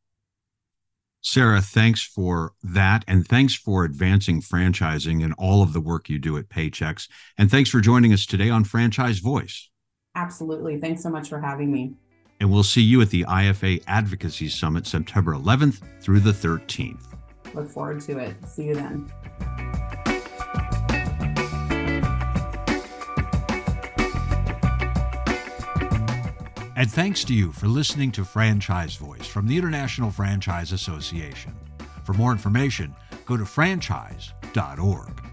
Sarah, 1.23 1.61
thanks 1.61 2.03
for 2.03 2.53
that. 2.63 3.05
And 3.07 3.27
thanks 3.27 3.55
for 3.55 3.85
advancing 3.85 4.41
franchising 4.41 5.23
and 5.23 5.35
all 5.37 5.63
of 5.63 5.73
the 5.73 5.81
work 5.81 6.09
you 6.09 6.19
do 6.19 6.37
at 6.39 6.49
Paychex. 6.49 7.09
And 7.37 7.51
thanks 7.51 7.71
for 7.71 7.81
joining 7.81 8.13
us 8.13 8.27
today 8.27 8.51
on 8.51 8.65
Franchise 8.65 9.19
Voice. 9.19 9.69
Absolutely. 10.15 10.79
Thanks 10.79 11.03
so 11.03 11.11
much 11.11 11.29
for 11.29 11.41
having 11.41 11.71
me. 11.71 11.95
And 12.41 12.51
we'll 12.51 12.63
see 12.63 12.81
you 12.81 13.03
at 13.03 13.11
the 13.11 13.25
IFA 13.25 13.83
Advocacy 13.87 14.49
Summit 14.49 14.87
September 14.87 15.35
11th 15.35 15.83
through 16.01 16.21
the 16.21 16.33
13th. 16.33 17.05
Look 17.55 17.69
forward 17.69 18.01
to 18.03 18.19
it. 18.19 18.37
See 18.49 18.69
you 18.69 18.75
then. 18.75 19.70
And 26.81 26.91
thanks 26.91 27.25
to 27.25 27.35
you 27.35 27.53
for 27.53 27.69
listening 27.69 28.11
to 28.13 28.25
Franchise 28.25 28.97
Voice 28.97 29.27
from 29.27 29.47
the 29.47 29.55
International 29.55 30.11
Franchise 30.11 30.73
Association. 30.73 31.55
For 32.05 32.15
more 32.15 32.33
information, 32.33 32.97
go 33.27 33.37
to 33.37 33.45
franchise.org. 33.45 35.30